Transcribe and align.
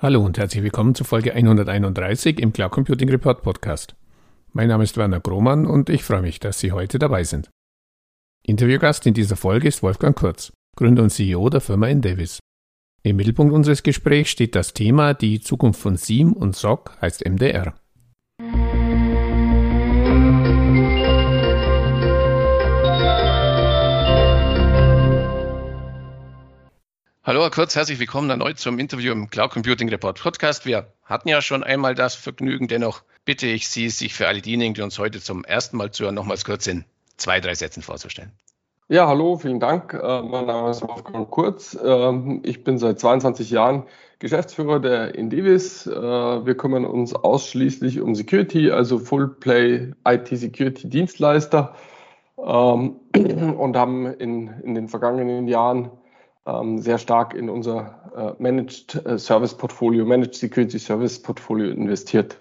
Hallo 0.00 0.24
und 0.24 0.38
herzlich 0.38 0.62
willkommen 0.62 0.94
zu 0.94 1.02
Folge 1.02 1.34
131 1.34 2.38
im 2.38 2.52
Cloud 2.52 2.70
Computing 2.70 3.08
Report 3.08 3.42
Podcast. 3.42 3.96
Mein 4.52 4.68
Name 4.68 4.84
ist 4.84 4.96
Werner 4.96 5.18
Grohmann 5.18 5.66
und 5.66 5.90
ich 5.90 6.04
freue 6.04 6.22
mich, 6.22 6.38
dass 6.38 6.60
Sie 6.60 6.70
heute 6.70 7.00
dabei 7.00 7.24
sind. 7.24 7.50
Interviewgast 8.44 9.06
in 9.06 9.14
dieser 9.14 9.34
Folge 9.34 9.66
ist 9.66 9.82
Wolfgang 9.82 10.16
Kurz, 10.16 10.52
Gründer 10.76 11.02
und 11.02 11.10
CEO 11.10 11.50
der 11.50 11.60
Firma 11.60 11.88
Endevis. 11.88 12.38
Im 13.02 13.16
Mittelpunkt 13.16 13.52
unseres 13.52 13.82
Gesprächs 13.82 14.30
steht 14.30 14.54
das 14.54 14.72
Thema 14.72 15.14
Die 15.14 15.40
Zukunft 15.40 15.80
von 15.80 15.96
SIEM 15.96 16.32
und 16.32 16.54
SOC 16.54 16.96
heißt 17.02 17.28
MDR. 17.28 17.74
Hallo 27.28 27.42
Herr 27.42 27.50
Kurz, 27.50 27.76
herzlich 27.76 28.00
willkommen 28.00 28.30
erneut 28.30 28.58
zum 28.58 28.78
Interview 28.78 29.12
im 29.12 29.28
Cloud 29.28 29.50
Computing 29.50 29.90
Report 29.90 30.18
Podcast. 30.18 30.64
Wir 30.64 30.86
hatten 31.04 31.28
ja 31.28 31.42
schon 31.42 31.62
einmal 31.62 31.94
das 31.94 32.14
Vergnügen, 32.14 32.68
dennoch 32.68 33.02
bitte 33.26 33.46
ich 33.46 33.68
Sie, 33.68 33.90
sich 33.90 34.14
für 34.14 34.28
alle 34.28 34.40
diejenigen, 34.40 34.72
die 34.72 34.80
uns 34.80 34.98
heute 34.98 35.20
zum 35.20 35.44
ersten 35.44 35.76
Mal 35.76 35.90
zuhören, 35.90 36.14
nochmals 36.14 36.46
kurz 36.46 36.66
in 36.66 36.86
zwei, 37.18 37.38
drei 37.40 37.54
Sätzen 37.54 37.82
vorzustellen. 37.82 38.32
Ja, 38.88 39.06
hallo, 39.08 39.36
vielen 39.36 39.60
Dank. 39.60 39.92
Äh, 39.92 40.22
mein 40.22 40.46
Name 40.46 40.70
ist 40.70 40.80
Wolfgang 40.80 41.30
Kurz. 41.30 41.78
Ähm, 41.84 42.40
ich 42.46 42.64
bin 42.64 42.78
seit 42.78 42.98
22 42.98 43.50
Jahren 43.50 43.82
Geschäftsführer 44.20 44.80
der 44.80 45.14
Indivis. 45.14 45.86
Äh, 45.86 45.92
wir 45.92 46.56
kümmern 46.56 46.86
uns 46.86 47.14
ausschließlich 47.14 48.00
um 48.00 48.14
Security, 48.14 48.70
also 48.70 48.98
Full 48.98 49.28
Play 49.38 49.92
IT 50.06 50.28
Security 50.28 50.88
Dienstleister 50.88 51.74
ähm, 52.38 52.96
und 53.58 53.76
haben 53.76 54.06
in, 54.06 54.48
in 54.62 54.74
den 54.74 54.88
vergangenen 54.88 55.46
Jahren 55.46 55.90
sehr 56.78 56.98
stark 56.98 57.34
in 57.34 57.50
unser 57.50 58.36
äh, 58.38 58.42
Managed 58.42 58.94
äh, 59.06 59.18
Service 59.18 59.56
Portfolio, 59.56 60.04
Managed 60.04 60.34
Security 60.34 60.78
Service 60.78 61.20
Portfolio 61.20 61.70
investiert. 61.70 62.38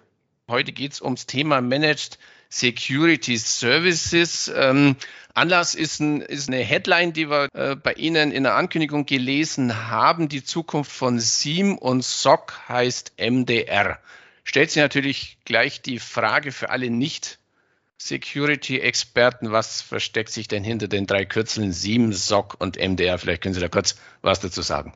Heute 0.49 0.71
geht 0.71 0.93
es 0.93 1.01
ums 1.01 1.25
Thema 1.25 1.59
Managed 1.61 2.17
Security 2.49 3.37
Services. 3.37 4.51
Ähm, 4.55 4.95
Anlass 5.33 5.75
ist, 5.75 5.99
ein, 5.99 6.21
ist, 6.21 6.47
eine 6.47 6.57
Headline, 6.57 7.11
die 7.11 7.29
wir 7.29 7.49
äh, 7.53 7.75
bei 7.75 7.93
Ihnen 7.93 8.31
in 8.31 8.43
der 8.43 8.55
Ankündigung 8.55 9.05
gelesen 9.05 9.89
haben. 9.91 10.29
Die 10.29 10.43
Zukunft 10.43 10.91
von 10.91 11.19
SIEM 11.19 11.77
und 11.77 12.03
SOC 12.03 12.69
heißt 12.69 13.13
MDR. 13.19 13.99
Stellt 14.45 14.71
sich 14.71 14.81
natürlich 14.81 15.37
gleich 15.43 15.81
die 15.81 15.99
Frage 15.99 16.53
für 16.53 16.69
alle 16.69 16.89
nicht 16.89 17.39
Security-Experten, 17.97 19.51
was 19.51 19.81
versteckt 19.81 20.29
sich 20.29 20.47
denn 20.47 20.63
hinter 20.63 20.87
den 20.87 21.07
drei 21.07 21.25
Kürzeln 21.25 21.71
SIEM, 21.71 22.13
SOC 22.13 22.55
und 22.59 22.77
MDR? 22.77 23.17
Vielleicht 23.17 23.41
können 23.41 23.55
Sie 23.55 23.59
da 23.59 23.67
kurz 23.67 23.95
was 24.21 24.39
dazu 24.39 24.61
sagen. 24.61 24.93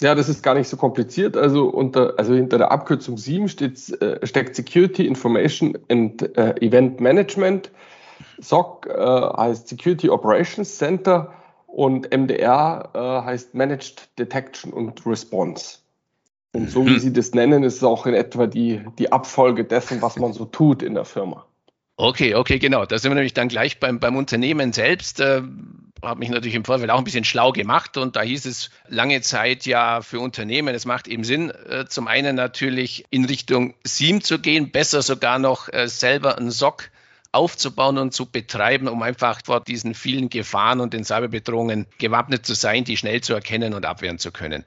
Ja, 0.00 0.14
das 0.14 0.28
ist 0.28 0.42
gar 0.42 0.54
nicht 0.54 0.68
so 0.68 0.76
kompliziert. 0.76 1.36
Also, 1.36 1.68
unter, 1.68 2.14
also 2.18 2.34
hinter 2.34 2.58
der 2.58 2.70
Abkürzung 2.70 3.16
SIEM 3.16 3.48
steht, 3.48 4.00
äh, 4.00 4.24
steckt 4.26 4.54
Security 4.54 5.06
Information 5.06 5.78
and 5.88 6.36
äh, 6.36 6.54
Event 6.60 7.00
Management. 7.00 7.70
SOC 8.40 8.86
äh, 8.86 8.92
heißt 8.92 9.68
Security 9.68 10.10
Operations 10.10 10.76
Center 10.76 11.32
und 11.66 12.14
MDR 12.14 12.90
äh, 12.94 13.24
heißt 13.24 13.54
Managed 13.54 14.18
Detection 14.18 14.72
und 14.72 15.04
Response. 15.06 15.78
Und 16.52 16.70
so 16.70 16.86
wie 16.86 16.90
mhm. 16.90 16.98
Sie 16.98 17.12
das 17.12 17.32
nennen, 17.32 17.62
ist 17.64 17.76
es 17.76 17.84
auch 17.84 18.06
in 18.06 18.14
etwa 18.14 18.46
die, 18.46 18.82
die 18.98 19.12
Abfolge 19.12 19.64
dessen, 19.64 20.00
was 20.02 20.16
man 20.16 20.32
so 20.32 20.44
tut 20.44 20.82
in 20.82 20.94
der 20.94 21.04
Firma. 21.04 21.45
Okay, 21.98 22.34
okay, 22.34 22.58
genau. 22.58 22.84
Da 22.84 22.98
sind 22.98 23.10
wir 23.10 23.14
nämlich 23.14 23.32
dann 23.32 23.48
gleich 23.48 23.80
beim, 23.80 24.00
beim 24.00 24.16
Unternehmen 24.16 24.72
selbst. 24.72 25.20
Äh, 25.20 25.42
habe 26.02 26.20
mich 26.20 26.28
natürlich 26.28 26.54
im 26.54 26.64
Vorfeld 26.64 26.90
auch 26.90 26.98
ein 26.98 27.04
bisschen 27.04 27.24
schlau 27.24 27.52
gemacht 27.52 27.96
und 27.96 28.16
da 28.16 28.22
hieß 28.22 28.44
es 28.44 28.70
lange 28.88 29.22
Zeit 29.22 29.64
ja 29.64 30.02
für 30.02 30.20
Unternehmen, 30.20 30.74
es 30.74 30.84
macht 30.84 31.08
eben 31.08 31.24
Sinn, 31.24 31.50
äh, 31.50 31.86
zum 31.86 32.06
einen 32.06 32.36
natürlich 32.36 33.06
in 33.10 33.24
Richtung 33.24 33.74
SIEM 33.84 34.22
zu 34.22 34.38
gehen, 34.38 34.70
besser 34.70 35.02
sogar 35.02 35.38
noch 35.38 35.72
äh, 35.72 35.88
selber 35.88 36.36
einen 36.36 36.50
SOC 36.50 36.90
aufzubauen 37.32 37.98
und 37.98 38.12
zu 38.12 38.26
betreiben, 38.26 38.88
um 38.88 39.02
einfach 39.02 39.40
vor 39.44 39.60
diesen 39.60 39.94
vielen 39.94 40.28
Gefahren 40.28 40.80
und 40.80 40.94
den 40.94 41.04
Cyberbedrohungen 41.04 41.86
gewappnet 41.98 42.46
zu 42.46 42.54
sein, 42.54 42.84
die 42.84 42.96
schnell 42.96 43.20
zu 43.20 43.34
erkennen 43.34 43.74
und 43.74 43.84
abwehren 43.84 44.18
zu 44.18 44.32
können. 44.32 44.64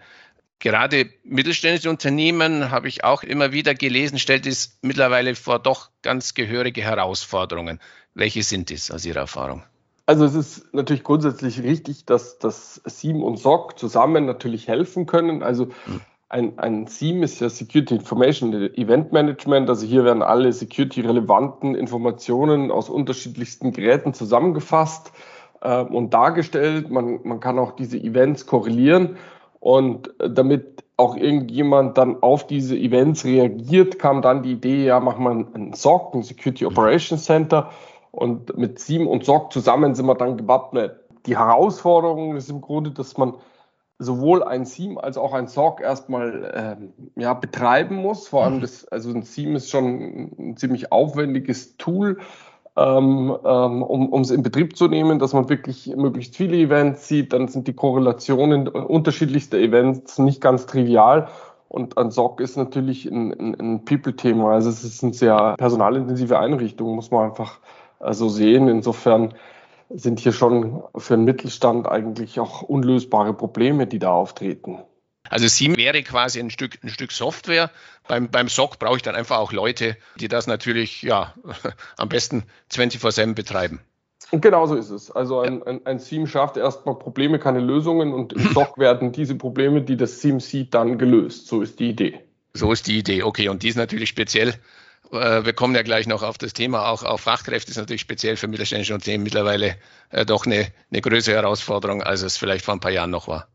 Gerade 0.60 1.10
mittelständische 1.24 1.90
Unternehmen, 1.90 2.70
habe 2.70 2.90
ich 2.90 3.06
auch 3.06 3.24
immer 3.24 3.54
wieder 3.54 3.74
gelesen, 3.74 4.20
stellt 4.20 4.46
es 4.46 4.78
mittlerweile 4.82 5.36
vor 5.36 5.58
doch 5.60 5.90
ganz 6.02 6.34
gehörige 6.34 6.82
Herausforderungen. 6.82 7.80
Welche 8.14 8.44
sind 8.44 8.70
es 8.70 8.92
aus 8.92 9.06
Ihrer 9.06 9.22
Erfahrung? 9.22 9.64
Also 10.06 10.26
es 10.26 10.36
ist 10.36 10.74
natürlich 10.74 11.04
grundsätzlich 11.04 11.62
richtig, 11.64 12.06
dass 12.06 12.40
das 12.40 12.82
SIEM 12.84 13.24
und 13.24 13.38
SOC 13.38 13.78
zusammen 13.80 14.26
natürlich 14.26 14.68
helfen 14.68 15.06
können. 15.06 15.44
Also 15.44 15.68
hm. 15.86 16.02
ein, 16.28 16.60
ein 16.60 16.88
SIEM 16.88 17.24
ist 17.24 17.40
ja 17.40 17.48
Security 17.48 17.96
Information 17.96 18.52
Event 18.74 19.14
Management. 19.14 19.70
Also 19.70 19.86
hier 19.86 20.04
werden 20.04 20.24
alle 20.24 20.52
security-relevanten 20.52 21.76
Informationen 21.76 22.72
aus 22.72 22.90
unterschiedlichsten 22.90 23.72
Geräten 23.72 24.14
zusammengefasst 24.14 25.14
äh, 25.62 25.84
und 25.84 26.14
dargestellt. 26.14 26.90
Man, 26.90 27.20
man 27.24 27.40
kann 27.40 27.60
auch 27.60 27.76
diese 27.76 27.98
Events 27.98 28.46
korrelieren. 28.46 29.16
Und 29.60 30.20
äh, 30.20 30.30
damit 30.30 30.84
auch 30.98 31.16
irgendjemand 31.16 31.98
dann 31.98 32.22
auf 32.22 32.46
diese 32.46 32.78
Events 32.78 33.24
reagiert, 33.24 34.00
kam 34.00 34.22
dann 34.22 34.44
die 34.44 34.54
Idee, 34.54 34.86
ja, 34.86 35.00
machen 35.00 35.24
wir 35.24 35.32
ein 35.32 35.74
SOC, 35.74 36.16
ein 36.16 36.24
Security 36.24 36.66
Operations 36.66 37.24
Center. 37.24 37.70
Und 38.12 38.58
mit 38.58 38.80
SIEM 38.80 39.08
und 39.08 39.24
SOC 39.24 39.54
zusammen 39.54 39.96
sind 39.96 40.08
wir 40.08 40.16
dann 40.16 40.38
gewappnet. 40.38 41.00
Die 41.26 41.38
Herausforderung 41.38 42.36
ist 42.36 42.50
im 42.50 42.60
Grunde, 42.62 42.92
dass 42.92 43.18
man 43.18 43.36
sowohl 44.00 44.44
ein 44.44 44.66
SIEM 44.66 44.98
als 44.98 45.18
auch 45.18 45.34
ein 45.34 45.48
SOC 45.48 45.82
erstmal 45.82 46.52
ähm, 46.56 46.94
ja, 47.16 47.34
betreiben 47.34 47.98
muss. 47.98 48.28
Vor 48.28 48.46
allem 48.46 48.58
mhm. 48.58 48.62
das, 48.62 48.88
also 48.88 49.12
ein 49.12 49.24
SIEM 49.24 49.56
ist 49.56 49.70
schon 49.70 50.32
ein 50.40 50.58
ziemlich 50.58 50.92
aufwendiges 50.92 51.78
Tool, 51.78 52.20
ähm, 52.80 53.36
ähm, 53.44 53.84
um 53.84 54.22
es 54.22 54.32
in 54.32 54.42
Betrieb 54.42 54.78
zu 54.78 54.88
nehmen, 54.88 55.20
dass 55.20 55.34
man 55.34 55.50
wirklich 55.50 55.94
möglichst 55.98 56.38
viele 56.38 56.56
Events 56.56 57.08
sieht. 57.08 57.34
Dann 57.34 57.50
sind 57.50 57.68
die 57.68 57.74
Korrelationen 57.74 58.70
unterschiedlichster 58.70 59.58
Events 59.58 60.18
nicht 60.18 60.40
ganz 60.40 60.66
trivial. 60.66 61.28
Und 61.68 61.98
ein 61.98 62.10
SOC 62.10 62.40
ist 62.40 62.56
natürlich 62.56 63.06
ein, 63.06 63.34
ein, 63.34 63.60
ein 63.60 63.86
People-Thema. 63.86 64.54
Also 64.54 64.70
es 64.70 64.84
ist 64.84 65.04
eine 65.04 65.14
sehr 65.14 65.56
personalintensive 65.58 66.40
Einrichtung, 66.40 66.96
muss 66.96 67.12
man 67.12 67.30
einfach 67.30 67.60
äh, 68.00 68.14
so 68.14 68.30
sehen. 68.30 68.70
Insofern 68.70 69.34
sind 69.90 70.20
hier 70.20 70.32
schon 70.32 70.82
für 70.96 71.16
den 71.16 71.26
Mittelstand 71.26 71.88
eigentlich 71.88 72.40
auch 72.40 72.62
unlösbare 72.62 73.34
Probleme, 73.34 73.88
die 73.88 74.00
da 74.00 74.14
auftreten. 74.14 74.80
Also 75.30 75.48
SIEM 75.48 75.78
wäre 75.78 76.02
quasi 76.04 76.40
ein 76.40 76.50
Stück, 76.50 76.80
ein 76.84 76.90
Stück 76.90 77.12
Software. 77.12 77.72
Beim, 78.08 78.30
beim 78.30 78.50
SOC 78.50 78.80
brauche 78.80 78.98
ich 78.98 79.04
dann 79.04 79.16
einfach 79.16 79.38
auch 79.38 79.52
Leute, 79.52 79.98
die 80.20 80.28
das 80.28 80.48
natürlich 80.48 81.02
ja, 81.02 81.34
am 81.98 82.10
besten 82.10 82.44
24-7 82.72 83.34
betreiben. 83.34 83.80
Und 84.32 84.42
genau 84.42 84.66
so 84.68 84.76
ist 84.76 84.90
es. 84.90 85.10
Also 85.10 85.40
ein, 85.40 85.64
ein, 85.64 85.86
ein 85.86 86.00
SIEM 86.00 86.28
schafft 86.28 86.58
erstmal 86.58 86.96
Probleme, 86.96 87.40
keine 87.40 87.60
Lösungen 87.60 88.14
und 88.14 88.34
im 88.34 88.54
SOC 88.54 88.78
werden 88.78 89.12
diese 89.12 89.36
Probleme, 89.36 89.82
die 89.82 89.98
das 89.98 90.22
SIEM 90.22 90.40
sieht, 90.40 90.74
dann 90.74 90.98
gelöst. 90.98 91.48
So 91.48 91.62
ist 91.62 91.80
die 91.80 91.90
Idee. 91.90 92.20
So 92.54 92.72
ist 92.72 92.88
die 92.88 92.98
Idee. 92.98 93.24
Okay, 93.24 93.50
und 93.50 93.64
die 93.64 93.70
ist 93.70 93.78
natürlich 93.78 94.10
speziell 94.10 94.56
äh, 95.12 95.46
wir 95.46 95.54
kommen 95.54 95.76
ja 95.76 95.82
gleich 95.82 96.08
noch 96.08 96.24
auf 96.24 96.38
das 96.38 96.54
Thema, 96.54 96.88
auch 96.88 97.04
auf 97.04 97.22
Fachkräfte 97.22 97.72
ist 97.72 97.78
natürlich 97.78 98.02
speziell 98.02 98.36
für 98.36 98.48
mittelständische 98.48 98.94
Unternehmen 98.94 99.24
mittlerweile 99.24 99.76
äh, 100.10 100.26
doch 100.26 100.46
eine, 100.46 100.68
eine 100.92 101.02
größere 101.02 101.36
Herausforderung, 101.36 102.04
als 102.04 102.22
es 102.22 102.38
vielleicht 102.38 102.66
vor 102.66 102.76
ein 102.76 102.80
paar 102.80 102.92
Jahren 102.92 103.10
noch 103.10 103.28
war. 103.28 103.48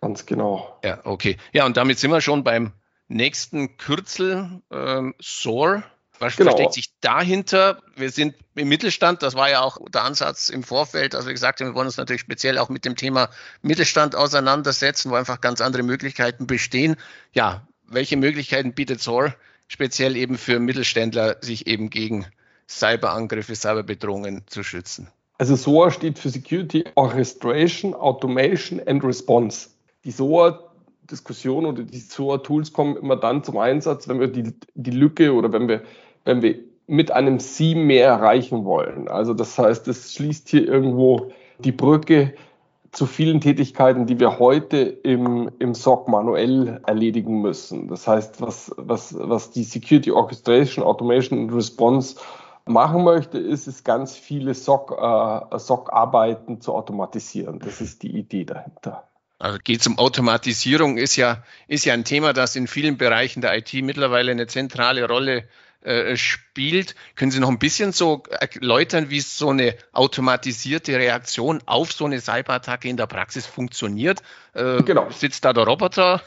Ganz 0.00 0.26
genau. 0.26 0.78
Ja, 0.82 1.00
okay. 1.04 1.36
Ja, 1.52 1.66
und 1.66 1.76
damit 1.76 1.98
sind 1.98 2.10
wir 2.10 2.20
schon 2.20 2.42
beim 2.42 2.72
nächsten 3.08 3.76
Kürzel, 3.76 4.62
ähm, 4.70 5.14
SOAR. 5.20 5.82
Was 6.18 6.36
genau. 6.36 6.50
versteckt 6.50 6.74
sich 6.74 6.90
dahinter? 7.00 7.82
Wir 7.96 8.10
sind 8.10 8.34
im 8.54 8.68
Mittelstand, 8.68 9.22
das 9.22 9.34
war 9.34 9.50
ja 9.50 9.62
auch 9.62 9.78
der 9.90 10.04
Ansatz 10.04 10.50
im 10.50 10.62
Vorfeld, 10.62 11.14
als 11.14 11.26
wir 11.26 11.32
gesagt 11.32 11.60
haben, 11.60 11.68
wir 11.68 11.74
wollen 11.74 11.86
uns 11.86 11.96
natürlich 11.96 12.20
speziell 12.20 12.58
auch 12.58 12.68
mit 12.68 12.84
dem 12.84 12.94
Thema 12.94 13.30
Mittelstand 13.62 14.14
auseinandersetzen, 14.14 15.10
wo 15.10 15.14
einfach 15.14 15.40
ganz 15.40 15.60
andere 15.62 15.82
Möglichkeiten 15.82 16.46
bestehen. 16.46 16.96
Ja, 17.32 17.66
welche 17.86 18.16
Möglichkeiten 18.16 18.74
bietet 18.74 19.00
SOAR 19.00 19.34
speziell 19.66 20.16
eben 20.16 20.36
für 20.36 20.60
Mittelständler, 20.60 21.36
sich 21.40 21.66
eben 21.66 21.90
gegen 21.90 22.26
Cyberangriffe, 22.68 23.54
Cyberbedrohungen 23.54 24.44
zu 24.46 24.62
schützen? 24.62 25.08
Also 25.38 25.56
SOAR 25.56 25.90
steht 25.90 26.18
für 26.18 26.28
Security 26.28 26.84
Orchestration, 26.96 27.94
Automation 27.94 28.80
and 28.86 29.02
Response 29.02 29.70
die 30.04 30.10
SOA-Diskussion 30.10 31.66
oder 31.66 31.82
die 31.82 31.98
SOA-Tools 31.98 32.72
kommen 32.72 32.96
immer 32.96 33.16
dann 33.16 33.44
zum 33.44 33.58
Einsatz, 33.58 34.08
wenn 34.08 34.20
wir 34.20 34.28
die, 34.28 34.54
die 34.74 34.90
Lücke 34.90 35.34
oder 35.34 35.52
wenn 35.52 35.68
wir, 35.68 35.82
wenn 36.24 36.42
wir 36.42 36.56
mit 36.86 37.12
einem 37.12 37.38
Sie 37.38 37.74
mehr 37.74 38.08
erreichen 38.08 38.64
wollen. 38.64 39.08
Also 39.08 39.34
das 39.34 39.58
heißt, 39.58 39.86
es 39.88 40.12
schließt 40.12 40.48
hier 40.48 40.66
irgendwo 40.66 41.30
die 41.58 41.72
Brücke 41.72 42.34
zu 42.92 43.06
vielen 43.06 43.40
Tätigkeiten, 43.40 44.06
die 44.06 44.18
wir 44.18 44.40
heute 44.40 44.78
im, 44.78 45.50
im 45.60 45.74
SOC 45.74 46.08
manuell 46.08 46.80
erledigen 46.86 47.40
müssen. 47.40 47.86
Das 47.88 48.08
heißt, 48.08 48.40
was, 48.40 48.74
was, 48.76 49.14
was 49.16 49.52
die 49.52 49.62
Security 49.62 50.10
Orchestration, 50.10 50.84
Automation 50.84 51.38
und 51.38 51.54
Response 51.54 52.16
machen 52.66 53.04
möchte, 53.04 53.38
ist 53.38 53.68
es 53.68 53.84
ganz 53.84 54.16
viele 54.16 54.54
SOC-Arbeiten 54.54 55.54
äh, 55.54 56.56
SOC 56.56 56.62
zu 56.62 56.74
automatisieren. 56.74 57.60
Das 57.60 57.80
ist 57.80 58.02
die 58.02 58.18
Idee 58.18 58.44
dahinter. 58.44 59.09
Also 59.40 59.58
geht 59.58 59.80
es 59.80 59.86
um 59.86 59.98
Automatisierung, 59.98 60.98
ist 60.98 61.16
ja, 61.16 61.42
ist 61.66 61.86
ja 61.86 61.94
ein 61.94 62.04
Thema, 62.04 62.34
das 62.34 62.56
in 62.56 62.66
vielen 62.66 62.98
Bereichen 62.98 63.40
der 63.40 63.56
IT 63.56 63.72
mittlerweile 63.72 64.32
eine 64.32 64.46
zentrale 64.46 65.08
Rolle 65.08 65.48
äh, 65.80 66.14
spielt. 66.18 66.94
Können 67.16 67.30
Sie 67.30 67.40
noch 67.40 67.48
ein 67.48 67.58
bisschen 67.58 67.92
so 67.92 68.22
erläutern, 68.28 69.08
wie 69.08 69.20
so 69.20 69.48
eine 69.48 69.76
automatisierte 69.92 70.94
Reaktion 70.94 71.62
auf 71.64 71.90
so 71.90 72.04
eine 72.04 72.20
Cyberattacke 72.20 72.86
in 72.86 72.98
der 72.98 73.06
Praxis 73.06 73.46
funktioniert? 73.46 74.20
Äh, 74.52 74.82
genau. 74.82 75.08
Sitzt 75.10 75.42
da 75.46 75.54
der 75.54 75.64
Roboter? 75.64 76.22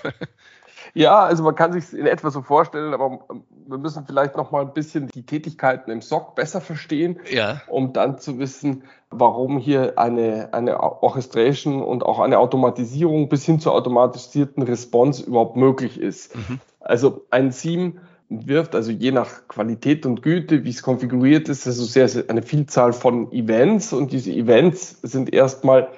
Ja, 0.93 1.23
also 1.23 1.43
man 1.43 1.55
kann 1.55 1.73
sich 1.73 1.93
in 1.97 2.05
etwa 2.05 2.29
so 2.29 2.41
vorstellen, 2.41 2.93
aber 2.93 3.19
wir 3.67 3.77
müssen 3.77 4.05
vielleicht 4.05 4.35
noch 4.37 4.51
mal 4.51 4.61
ein 4.61 4.73
bisschen 4.73 5.07
die 5.07 5.25
Tätigkeiten 5.25 5.91
im 5.91 6.01
SOC 6.01 6.35
besser 6.35 6.61
verstehen, 6.61 7.19
ja. 7.31 7.61
um 7.67 7.93
dann 7.93 8.17
zu 8.17 8.39
wissen, 8.39 8.83
warum 9.09 9.57
hier 9.57 9.97
eine, 9.97 10.49
eine 10.53 10.79
Orchestration 10.79 11.81
und 11.81 12.03
auch 12.03 12.19
eine 12.19 12.39
Automatisierung 12.39 13.29
bis 13.29 13.45
hin 13.45 13.59
zur 13.59 13.73
automatisierten 13.73 14.63
Response 14.63 15.23
überhaupt 15.23 15.55
möglich 15.55 15.99
ist. 15.99 16.35
Mhm. 16.35 16.59
Also 16.79 17.25
ein 17.29 17.51
SIEM 17.51 17.99
wirft, 18.29 18.75
also 18.75 18.91
je 18.91 19.11
nach 19.11 19.47
Qualität 19.47 20.05
und 20.05 20.21
Güte, 20.21 20.63
wie 20.63 20.69
es 20.69 20.81
konfiguriert 20.81 21.49
ist, 21.49 21.67
also 21.67 21.83
sehr, 21.83 22.07
sehr 22.07 22.29
eine 22.29 22.41
Vielzahl 22.41 22.93
von 22.93 23.31
Events 23.31 23.93
und 23.93 24.11
diese 24.11 24.31
Events 24.31 24.99
sind 25.03 25.33
erstmal 25.33 25.89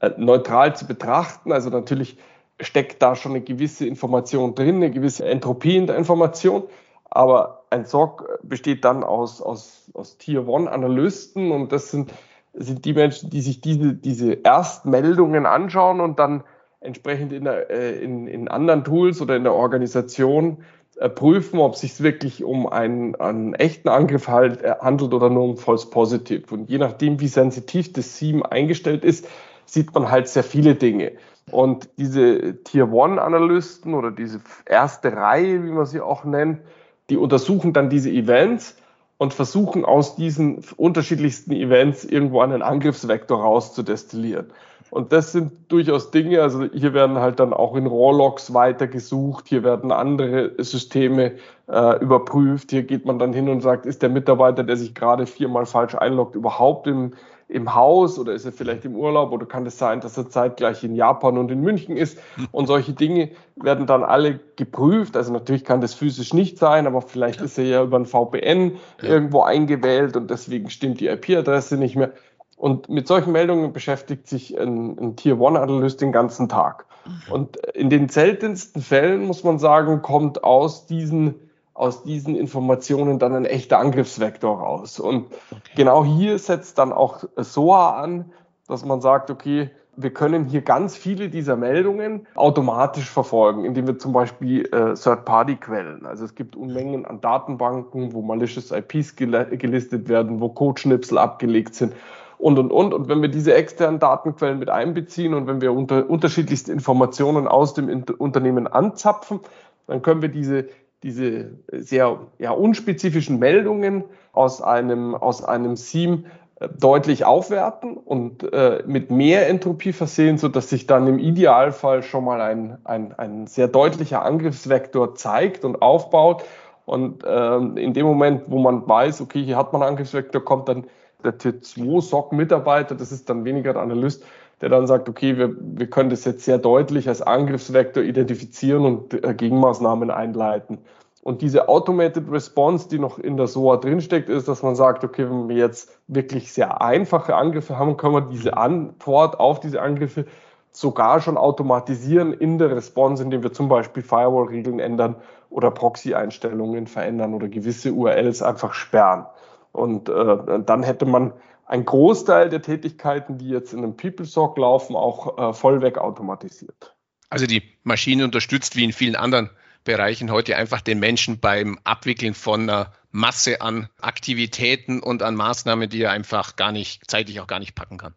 äh, 0.00 0.10
neutral 0.16 0.76
zu 0.76 0.86
betrachten. 0.86 1.52
Also 1.52 1.70
natürlich 1.70 2.16
steckt 2.60 3.02
da 3.02 3.16
schon 3.16 3.32
eine 3.32 3.40
gewisse 3.40 3.86
Information 3.86 4.54
drin, 4.54 4.76
eine 4.76 4.90
gewisse 4.90 5.24
Entropie 5.26 5.76
in 5.76 5.86
der 5.86 5.96
Information. 5.96 6.64
Aber 7.10 7.64
ein 7.70 7.84
SOC 7.84 8.40
besteht 8.42 8.84
dann 8.84 9.02
aus, 9.02 9.42
aus, 9.42 9.90
aus 9.94 10.18
Tier-One-Analysten 10.18 11.50
und 11.50 11.72
das 11.72 11.90
sind, 11.90 12.12
sind 12.54 12.84
die 12.84 12.92
Menschen, 12.92 13.30
die 13.30 13.40
sich 13.40 13.60
diese, 13.60 13.94
diese 13.94 14.32
Erstmeldungen 14.32 15.46
anschauen 15.46 16.00
und 16.00 16.18
dann 16.18 16.44
entsprechend 16.80 17.32
in, 17.32 17.44
der, 17.44 17.70
äh, 17.70 18.02
in, 18.02 18.26
in 18.26 18.48
anderen 18.48 18.84
Tools 18.84 19.20
oder 19.20 19.36
in 19.36 19.44
der 19.44 19.54
Organisation 19.54 20.58
äh, 20.96 21.08
prüfen, 21.08 21.58
ob 21.60 21.74
es 21.74 21.80
sich 21.80 22.00
wirklich 22.00 22.44
um 22.44 22.66
einen, 22.66 23.14
einen 23.16 23.54
echten 23.54 23.88
Angriff 23.88 24.28
halt, 24.28 24.62
äh, 24.62 24.76
handelt 24.80 25.12
oder 25.12 25.30
nur 25.30 25.44
um 25.44 25.56
False 25.56 25.88
Positive. 25.88 26.54
Und 26.54 26.70
je 26.70 26.78
nachdem, 26.78 27.20
wie 27.20 27.28
sensitiv 27.28 27.92
das 27.92 28.18
SIEM 28.18 28.42
eingestellt 28.42 29.04
ist, 29.04 29.28
sieht 29.66 29.94
man 29.94 30.10
halt 30.10 30.28
sehr 30.28 30.42
viele 30.42 30.74
Dinge. 30.74 31.12
Und 31.50 31.88
diese 31.98 32.62
Tier-One-Analysten 32.64 33.94
oder 33.94 34.10
diese 34.10 34.40
erste 34.66 35.12
Reihe, 35.12 35.64
wie 35.64 35.70
man 35.70 35.86
sie 35.86 36.00
auch 36.00 36.24
nennt, 36.24 36.60
die 37.08 37.16
untersuchen 37.16 37.72
dann 37.72 37.90
diese 37.90 38.10
Events 38.10 38.76
und 39.18 39.34
versuchen 39.34 39.84
aus 39.84 40.16
diesen 40.16 40.64
unterschiedlichsten 40.76 41.52
Events 41.52 42.04
irgendwo 42.04 42.40
einen 42.40 42.62
Angriffsvektor 42.62 43.42
rauszudestillieren. 43.42 44.46
Und 44.90 45.12
das 45.12 45.32
sind 45.32 45.52
durchaus 45.68 46.10
Dinge, 46.10 46.42
also 46.42 46.64
hier 46.64 46.94
werden 46.94 47.18
halt 47.18 47.38
dann 47.38 47.52
auch 47.52 47.76
in 47.76 47.86
Rawlogs 47.86 48.54
weitergesucht, 48.54 49.46
hier 49.46 49.62
werden 49.62 49.92
andere 49.92 50.52
Systeme 50.58 51.34
äh, 51.68 52.02
überprüft, 52.02 52.70
hier 52.70 52.82
geht 52.82 53.04
man 53.06 53.18
dann 53.18 53.32
hin 53.32 53.48
und 53.48 53.60
sagt, 53.60 53.86
ist 53.86 54.02
der 54.02 54.08
Mitarbeiter, 54.08 54.64
der 54.64 54.76
sich 54.76 54.94
gerade 54.94 55.26
viermal 55.26 55.66
falsch 55.66 55.94
einloggt, 55.94 56.34
überhaupt 56.34 56.88
im, 56.88 57.12
im 57.50 57.74
Haus 57.74 58.18
oder 58.18 58.32
ist 58.32 58.44
er 58.44 58.52
vielleicht 58.52 58.84
im 58.84 58.94
Urlaub 58.94 59.32
oder 59.32 59.46
kann 59.46 59.66
es 59.66 59.78
sein, 59.78 60.00
dass 60.00 60.16
er 60.16 60.30
zeitgleich 60.30 60.84
in 60.84 60.94
Japan 60.94 61.36
und 61.36 61.50
in 61.50 61.60
München 61.60 61.96
ist? 61.96 62.18
Und 62.52 62.66
solche 62.66 62.92
Dinge 62.92 63.30
werden 63.56 63.86
dann 63.86 64.04
alle 64.04 64.38
geprüft. 64.56 65.16
Also 65.16 65.32
natürlich 65.32 65.64
kann 65.64 65.80
das 65.80 65.94
physisch 65.94 66.32
nicht 66.32 66.58
sein, 66.58 66.86
aber 66.86 67.02
vielleicht 67.02 67.40
ist 67.40 67.58
er 67.58 67.64
ja 67.64 67.82
über 67.82 67.98
ein 67.98 68.06
VPN 68.06 68.76
irgendwo 69.02 69.42
eingewählt 69.42 70.16
und 70.16 70.30
deswegen 70.30 70.70
stimmt 70.70 71.00
die 71.00 71.08
IP-Adresse 71.08 71.76
nicht 71.76 71.96
mehr. 71.96 72.12
Und 72.56 72.88
mit 72.90 73.08
solchen 73.08 73.32
Meldungen 73.32 73.72
beschäftigt 73.72 74.26
sich 74.28 74.58
ein, 74.58 74.98
ein 74.98 75.16
Tier-One-Analyst 75.16 76.00
den 76.00 76.12
ganzen 76.12 76.48
Tag. 76.48 76.84
Mhm. 77.06 77.32
Und 77.32 77.56
in 77.74 77.90
den 77.90 78.08
seltensten 78.08 78.82
Fällen, 78.82 79.24
muss 79.24 79.44
man 79.44 79.58
sagen, 79.58 80.02
kommt 80.02 80.44
aus 80.44 80.86
diesen, 80.86 81.49
aus 81.80 82.02
diesen 82.02 82.36
Informationen 82.36 83.18
dann 83.18 83.34
ein 83.34 83.46
echter 83.46 83.78
Angriffsvektor 83.78 84.58
raus. 84.58 85.00
Und 85.00 85.26
okay. 85.50 85.60
genau 85.76 86.04
hier 86.04 86.38
setzt 86.38 86.76
dann 86.76 86.92
auch 86.92 87.24
SOA 87.36 88.02
an, 88.02 88.32
dass 88.68 88.84
man 88.84 89.00
sagt, 89.00 89.30
okay, 89.30 89.70
wir 89.96 90.12
können 90.12 90.44
hier 90.44 90.60
ganz 90.60 90.94
viele 90.94 91.30
dieser 91.30 91.56
Meldungen 91.56 92.26
automatisch 92.34 93.08
verfolgen, 93.08 93.64
indem 93.64 93.86
wir 93.86 93.98
zum 93.98 94.12
Beispiel 94.12 94.66
äh, 94.66 94.94
Third-Party-Quellen, 94.94 96.04
also 96.04 96.24
es 96.24 96.34
gibt 96.34 96.54
Unmengen 96.54 97.06
an 97.06 97.22
Datenbanken, 97.22 98.12
wo 98.12 98.20
malicious 98.20 98.70
IPs 98.72 99.16
gelistet 99.16 100.08
werden, 100.08 100.40
wo 100.40 100.50
Codeschnipsel 100.50 101.16
abgelegt 101.16 101.74
sind 101.74 101.94
und, 102.36 102.58
und, 102.58 102.70
und. 102.70 102.92
Und 102.92 103.08
wenn 103.08 103.22
wir 103.22 103.28
diese 103.28 103.54
externen 103.54 103.98
Datenquellen 103.98 104.58
mit 104.58 104.68
einbeziehen 104.68 105.32
und 105.32 105.46
wenn 105.46 105.62
wir 105.62 105.72
unter, 105.72 106.08
unterschiedlichste 106.08 106.72
Informationen 106.72 107.48
aus 107.48 107.72
dem 107.72 108.04
Unternehmen 108.18 108.66
anzapfen, 108.66 109.40
dann 109.86 110.02
können 110.02 110.22
wir 110.22 110.28
diese, 110.28 110.68
diese 111.02 111.52
sehr 111.72 112.18
ja, 112.38 112.50
unspezifischen 112.50 113.38
Meldungen 113.38 114.04
aus 114.32 114.60
einem, 114.60 115.14
aus 115.14 115.42
einem 115.42 115.76
SIEM 115.76 116.26
äh, 116.56 116.68
deutlich 116.78 117.24
aufwerten 117.24 117.96
und 117.96 118.52
äh, 118.52 118.82
mit 118.86 119.10
mehr 119.10 119.48
Entropie 119.48 119.92
versehen, 119.92 120.36
so 120.36 120.48
dass 120.48 120.68
sich 120.68 120.86
dann 120.86 121.06
im 121.06 121.18
Idealfall 121.18 122.02
schon 122.02 122.24
mal 122.24 122.40
ein, 122.40 122.78
ein, 122.84 123.14
ein 123.14 123.46
sehr 123.46 123.68
deutlicher 123.68 124.22
Angriffsvektor 124.22 125.14
zeigt 125.14 125.64
und 125.64 125.80
aufbaut. 125.80 126.44
Und 126.84 127.24
äh, 127.24 127.56
in 127.56 127.94
dem 127.94 128.06
Moment, 128.06 128.42
wo 128.48 128.58
man 128.58 128.86
weiß, 128.86 129.20
okay, 129.20 129.42
hier 129.42 129.56
hat 129.56 129.72
man 129.72 129.82
einen 129.82 129.92
Angriffsvektor, 129.92 130.44
kommt 130.44 130.68
dann 130.68 130.84
der 131.24 131.38
Tier 131.38 131.60
2 131.60 132.00
SOC-Mitarbeiter, 132.00 132.94
das 132.94 133.12
ist 133.12 133.28
dann 133.28 133.44
weniger 133.44 133.72
der 133.74 133.82
Analyst, 133.82 134.24
der 134.60 134.68
dann 134.68 134.86
sagt, 134.86 135.08
okay, 135.08 135.36
wir, 135.38 135.54
wir 135.58 135.88
können 135.88 136.10
das 136.10 136.24
jetzt 136.24 136.44
sehr 136.44 136.58
deutlich 136.58 137.08
als 137.08 137.22
Angriffsvektor 137.22 138.02
identifizieren 138.02 138.84
und 138.84 139.24
äh, 139.24 139.34
Gegenmaßnahmen 139.34 140.10
einleiten. 140.10 140.78
Und 141.22 141.42
diese 141.42 141.68
Automated 141.68 142.30
Response, 142.30 142.88
die 142.88 142.98
noch 142.98 143.18
in 143.18 143.36
der 143.36 143.46
SOA 143.46 143.76
drinsteckt, 143.76 144.30
ist, 144.30 144.48
dass 144.48 144.62
man 144.62 144.74
sagt, 144.74 145.04
okay, 145.04 145.28
wenn 145.28 145.48
wir 145.48 145.56
jetzt 145.56 145.90
wirklich 146.08 146.52
sehr 146.52 146.80
einfache 146.80 147.34
Angriffe 147.36 147.78
haben, 147.78 147.96
können 147.96 148.14
wir 148.14 148.20
diese 148.22 148.56
Antwort 148.56 149.38
auf 149.38 149.60
diese 149.60 149.82
Angriffe 149.82 150.24
sogar 150.72 151.20
schon 151.20 151.36
automatisieren 151.36 152.32
in 152.32 152.58
der 152.58 152.74
Response, 152.74 153.22
indem 153.22 153.42
wir 153.42 153.52
zum 153.52 153.68
Beispiel 153.68 154.02
Firewall-Regeln 154.02 154.78
ändern 154.78 155.16
oder 155.50 155.70
Proxy-Einstellungen 155.70 156.86
verändern 156.86 157.34
oder 157.34 157.48
gewisse 157.48 157.92
URLs 157.92 158.40
einfach 158.40 158.72
sperren. 158.72 159.26
Und 159.72 160.08
äh, 160.08 160.60
dann 160.64 160.82
hätte 160.82 161.06
man 161.06 161.32
einen 161.70 161.84
Großteil 161.84 162.48
der 162.48 162.62
Tätigkeiten, 162.62 163.38
die 163.38 163.48
jetzt 163.48 163.72
in 163.72 163.78
einem 163.78 163.96
PeopleSoc 163.96 164.58
laufen, 164.58 164.96
auch 164.96 165.38
äh, 165.38 165.52
vollweg 165.52 165.98
automatisiert. 165.98 166.96
Also 167.28 167.46
die 167.46 167.62
Maschine 167.84 168.24
unterstützt 168.24 168.74
wie 168.74 168.82
in 168.82 168.92
vielen 168.92 169.14
anderen 169.14 169.50
Bereichen 169.84 170.32
heute 170.32 170.56
einfach 170.56 170.80
den 170.80 170.98
Menschen 170.98 171.38
beim 171.38 171.78
Abwickeln 171.84 172.34
von 172.34 172.62
einer 172.62 172.92
Masse 173.12 173.60
an 173.60 173.88
Aktivitäten 174.00 175.00
und 175.00 175.22
an 175.22 175.36
Maßnahmen, 175.36 175.88
die 175.88 176.02
er 176.02 176.10
einfach 176.10 176.56
gar 176.56 176.72
nicht, 176.72 177.08
zeitlich 177.08 177.40
auch 177.40 177.46
gar 177.46 177.60
nicht 177.60 177.76
packen 177.76 177.98
kann. 177.98 178.14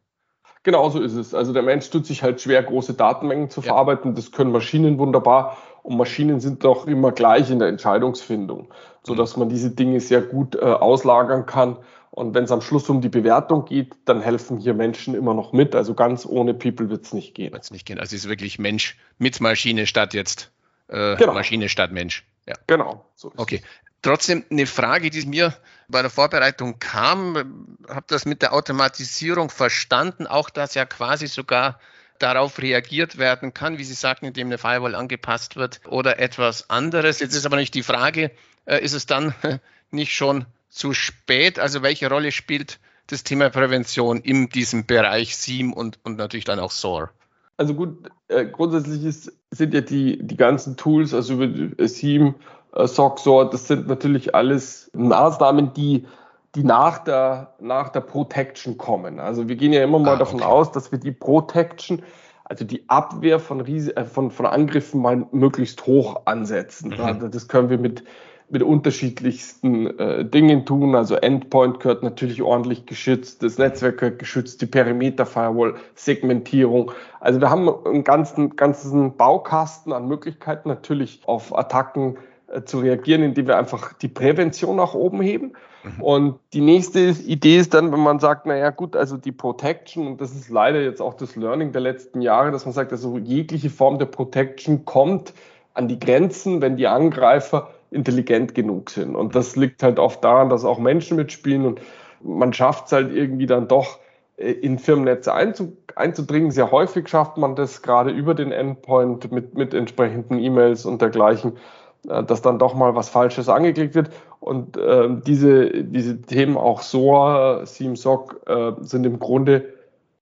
Genau 0.64 0.90
so 0.90 1.00
ist 1.00 1.14
es. 1.14 1.36
Also 1.36 1.54
der 1.54 1.62
Mensch 1.62 1.92
tut 1.92 2.08
sich 2.08 2.24
halt 2.24 2.42
schwer, 2.42 2.64
große 2.64 2.96
Datenmengen 2.96 3.52
zu 3.52 3.62
ja. 3.62 3.68
verarbeiten. 3.68 4.16
Das 4.16 4.32
können 4.32 4.52
Maschinen 4.52 4.98
wunderbar. 4.98 5.58
Und 5.84 5.98
Maschinen 5.98 6.40
sind 6.40 6.64
doch 6.64 6.88
immer 6.88 7.12
gleich 7.12 7.52
in 7.52 7.60
der 7.60 7.68
Entscheidungsfindung, 7.68 8.74
so 9.04 9.16
dass 9.16 9.38
man 9.38 9.50
diese 9.50 9.70
Dinge 9.70 10.00
sehr 10.00 10.22
gut 10.22 10.56
äh, 10.56 10.60
auslagern 10.60 11.46
kann. 11.46 11.78
Und 12.10 12.34
wenn 12.34 12.46
es 12.46 12.52
am 12.52 12.62
Schluss 12.62 12.90
um 12.90 13.02
die 13.02 13.10
Bewertung 13.10 13.66
geht, 13.66 13.94
dann 14.06 14.22
helfen 14.22 14.58
hier 14.60 14.74
Menschen 14.74 15.14
immer 15.14 15.34
noch 15.34 15.52
mit. 15.52 15.76
Also 15.76 15.94
ganz 15.94 16.26
ohne 16.26 16.54
People 16.54 16.90
wird 16.90 17.06
es 17.06 17.14
nicht 17.14 17.36
gehen. 17.36 17.52
Wird 17.52 17.64
es 17.64 17.72
nicht 17.72 17.86
gehen. 17.86 18.00
Also 18.00 18.16
es 18.16 18.24
ist 18.24 18.30
wirklich 18.30 18.60
Mensch 18.60 18.98
mit 19.18 19.42
Maschine 19.42 19.88
statt 19.88 20.14
jetzt 20.14 20.52
äh, 20.88 21.16
genau. 21.18 21.34
Maschine 21.34 21.70
statt 21.70 21.92
Mensch. 21.92 22.24
Ja. 22.48 22.56
Genau. 22.68 23.06
So 23.16 23.32
okay. 23.36 23.62
Trotzdem 24.04 24.44
eine 24.52 24.68
Frage, 24.68 25.10
die 25.10 25.26
mir 25.26 25.54
bei 25.88 26.02
der 26.02 26.12
Vorbereitung 26.12 26.78
kam, 26.80 27.78
habe 27.88 28.06
das 28.08 28.26
mit 28.26 28.42
der 28.42 28.54
Automatisierung 28.54 29.50
verstanden, 29.50 30.28
auch 30.28 30.50
dass 30.50 30.76
ja 30.76 30.86
quasi 30.86 31.28
sogar 31.28 31.80
darauf 32.20 32.60
reagiert 32.60 33.18
werden 33.18 33.54
kann, 33.54 33.78
wie 33.78 33.84
Sie 33.84 33.94
sagten, 33.94 34.26
indem 34.26 34.48
eine 34.48 34.58
Firewall 34.58 34.96
angepasst 34.96 35.56
wird 35.56 35.82
oder 35.88 36.20
etwas 36.20 36.70
anderes. 36.70 37.20
Jetzt 37.20 37.36
ist 37.36 37.46
aber 37.46 37.58
nicht 37.58 37.74
die 37.74 37.84
Frage, 37.84 38.32
äh, 38.66 38.84
ist 38.84 38.94
es 38.94 39.06
dann 39.06 39.34
nicht 39.92 40.14
schon 40.14 40.46
zu 40.70 40.94
spät? 40.94 41.60
Also 41.60 41.82
welche 41.82 42.10
Rolle 42.10 42.32
spielt 42.32 42.80
das 43.08 43.24
Thema 43.24 43.50
Prävention 43.50 44.22
in 44.22 44.50
diesem 44.50 44.86
Bereich 44.86 45.36
SIEM 45.36 45.74
und, 45.74 46.00
und 46.04 46.18
natürlich 46.18 46.46
dann 46.46 46.60
auch 46.60 46.72
SOAR? 46.72 47.12
Also 47.58 47.76
gut, 47.76 48.10
äh, 48.30 48.46
grundsätzlich 48.46 49.04
ist, 49.04 49.32
sind 49.52 49.74
ja 49.74 49.82
die, 49.82 50.18
die 50.22 50.38
ganzen 50.38 50.76
Tools, 50.78 51.14
also 51.14 51.44
über 51.44 51.88
SIEM, 51.88 52.36
äh, 52.74 52.88
SOC, 52.88 53.20
SOAR, 53.20 53.50
das 53.50 53.68
sind 53.68 53.88
natürlich 53.88 54.34
alles 54.34 54.90
Maßnahmen, 54.94 55.74
die 55.74 56.08
die 56.56 56.64
nach 56.64 57.00
der, 57.00 57.54
nach 57.60 57.90
der 57.90 58.02
Protection 58.02 58.78
kommen. 58.78 59.20
Also 59.20 59.48
wir 59.50 59.56
gehen 59.56 59.74
ja 59.74 59.84
immer 59.84 60.00
mal 60.00 60.16
ah, 60.16 60.20
davon 60.20 60.44
aus, 60.44 60.72
dass 60.72 60.92
wir 60.92 61.00
die 61.00 61.12
Protection, 61.12 62.04
also 62.44 62.64
die 62.64 62.88
Abwehr 62.90 63.40
von, 63.40 63.62
Ries 63.62 63.90
äh, 63.90 64.06
von, 64.06 64.30
von 64.30 64.46
Angriffen 64.46 65.02
mal 65.02 65.26
möglichst 65.32 65.86
hoch 65.88 66.22
ansetzen. 66.26 66.92
Mhm. 66.92 67.32
Das 67.32 67.48
können 67.48 67.70
wir 67.70 67.80
mit, 67.80 68.04
mit 68.50 68.62
unterschiedlichsten 68.62 69.98
äh, 69.98 70.26
Dingen 70.26 70.64
tun. 70.66 70.94
Also 70.94 71.16
Endpoint 71.16 71.80
gehört 71.80 72.04
natürlich 72.04 72.44
ordentlich 72.44 72.86
geschützt, 72.86 73.42
das 73.42 73.58
Netzwerk 73.58 73.98
gehört 73.98 74.20
geschützt, 74.20 74.62
die 74.62 74.68
Perimeter-Firewall, 74.68 75.76
Segmentierung. 75.96 76.92
Also 77.20 77.42
wir 77.42 77.50
haben 77.50 77.68
einen 77.86 78.04
ganzen, 78.04 78.56
ganzen 78.56 79.18
Baukasten 79.18 79.92
an 79.92 80.08
Möglichkeiten 80.08 80.70
natürlich 80.70 81.22
auf 81.26 81.58
Attacken 81.58 82.18
zu 82.66 82.80
reagieren, 82.80 83.24
indem 83.24 83.48
wir 83.48 83.58
einfach 83.58 83.94
die 83.94 84.08
Prävention 84.08 84.76
nach 84.76 84.94
oben 84.94 85.22
heben. 85.22 85.54
Mhm. 85.84 86.02
Und 86.02 86.40
die 86.54 86.62
nächste 86.62 87.00
Idee 87.00 87.58
ist 87.58 87.74
dann, 87.74 87.92
wenn 87.92 88.00
man 88.00 88.20
sagt, 88.20 88.46
naja 88.46 88.70
gut, 88.70 88.96
also 88.96 89.18
die 89.18 89.32
Protection, 89.32 90.08
und 90.08 90.22
das 90.22 90.32
ist 90.32 90.50
leider 90.50 90.82
jetzt 90.82 91.02
auch 91.02 91.16
das 91.16 91.36
Learning 91.36 91.72
der 91.72 91.82
letzten 91.82 92.22
Jahre, 92.22 92.52
dass 92.52 92.66
man 92.66 92.74
sagt, 92.74 92.92
also 92.92 93.18
jegliche 93.18 93.70
Form 93.70 94.00
der 94.00 94.06
Protection 94.06 94.86
kommt 94.86 95.34
an 95.74 95.88
die 95.88 96.00
Grenzen, 96.00 96.62
wenn 96.62 96.78
die 96.78 96.88
Angreifer 96.88 97.70
intelligent 97.92 98.56
genug 98.56 98.90
sind. 98.90 99.16
Und 99.16 99.36
das 99.36 99.56
liegt 99.56 99.84
halt 99.84 100.00
oft 100.00 100.24
daran, 100.24 100.50
dass 100.50 100.66
auch 100.66 100.80
Menschen 100.80 101.18
mitspielen 101.18 101.66
und 101.66 101.82
man 102.22 102.54
schafft 102.54 102.88
es 102.88 102.92
halt 102.94 103.14
irgendwie 103.14 103.46
dann 103.46 103.68
doch 103.68 104.00
äh, 104.38 104.52
in 104.52 104.80
Firmennetze 104.80 105.34
einzudringen. 105.34 106.52
Sehr 106.52 106.72
häufig 106.72 107.08
schafft 107.10 107.38
man 107.38 107.56
das 107.56 107.82
gerade 107.82 108.12
über 108.12 108.34
den 108.34 108.52
Endpoint 108.52 109.32
mit, 109.32 109.56
mit 109.56 109.74
entsprechenden 109.74 110.40
E-Mails 110.40 110.86
und 110.86 111.02
dergleichen, 111.02 111.54
äh, 111.54 111.60
dass 112.04 112.42
dann 112.42 112.60
doch 112.60 112.74
mal 112.74 112.96
was 112.96 113.10
Falsches 113.10 113.50
angeklickt 113.50 113.96
wird. 113.96 114.12
Und 114.40 114.78
äh, 114.78 115.10
diese, 115.26 115.84
diese 115.84 116.22
Themen 116.22 116.58
auch 116.58 116.82
SOA, 116.82 117.66
SIEM-SOC 117.66 118.42
äh, 118.48 118.72
sind 118.82 119.06
im 119.06 119.20
Grunde 119.20 119.74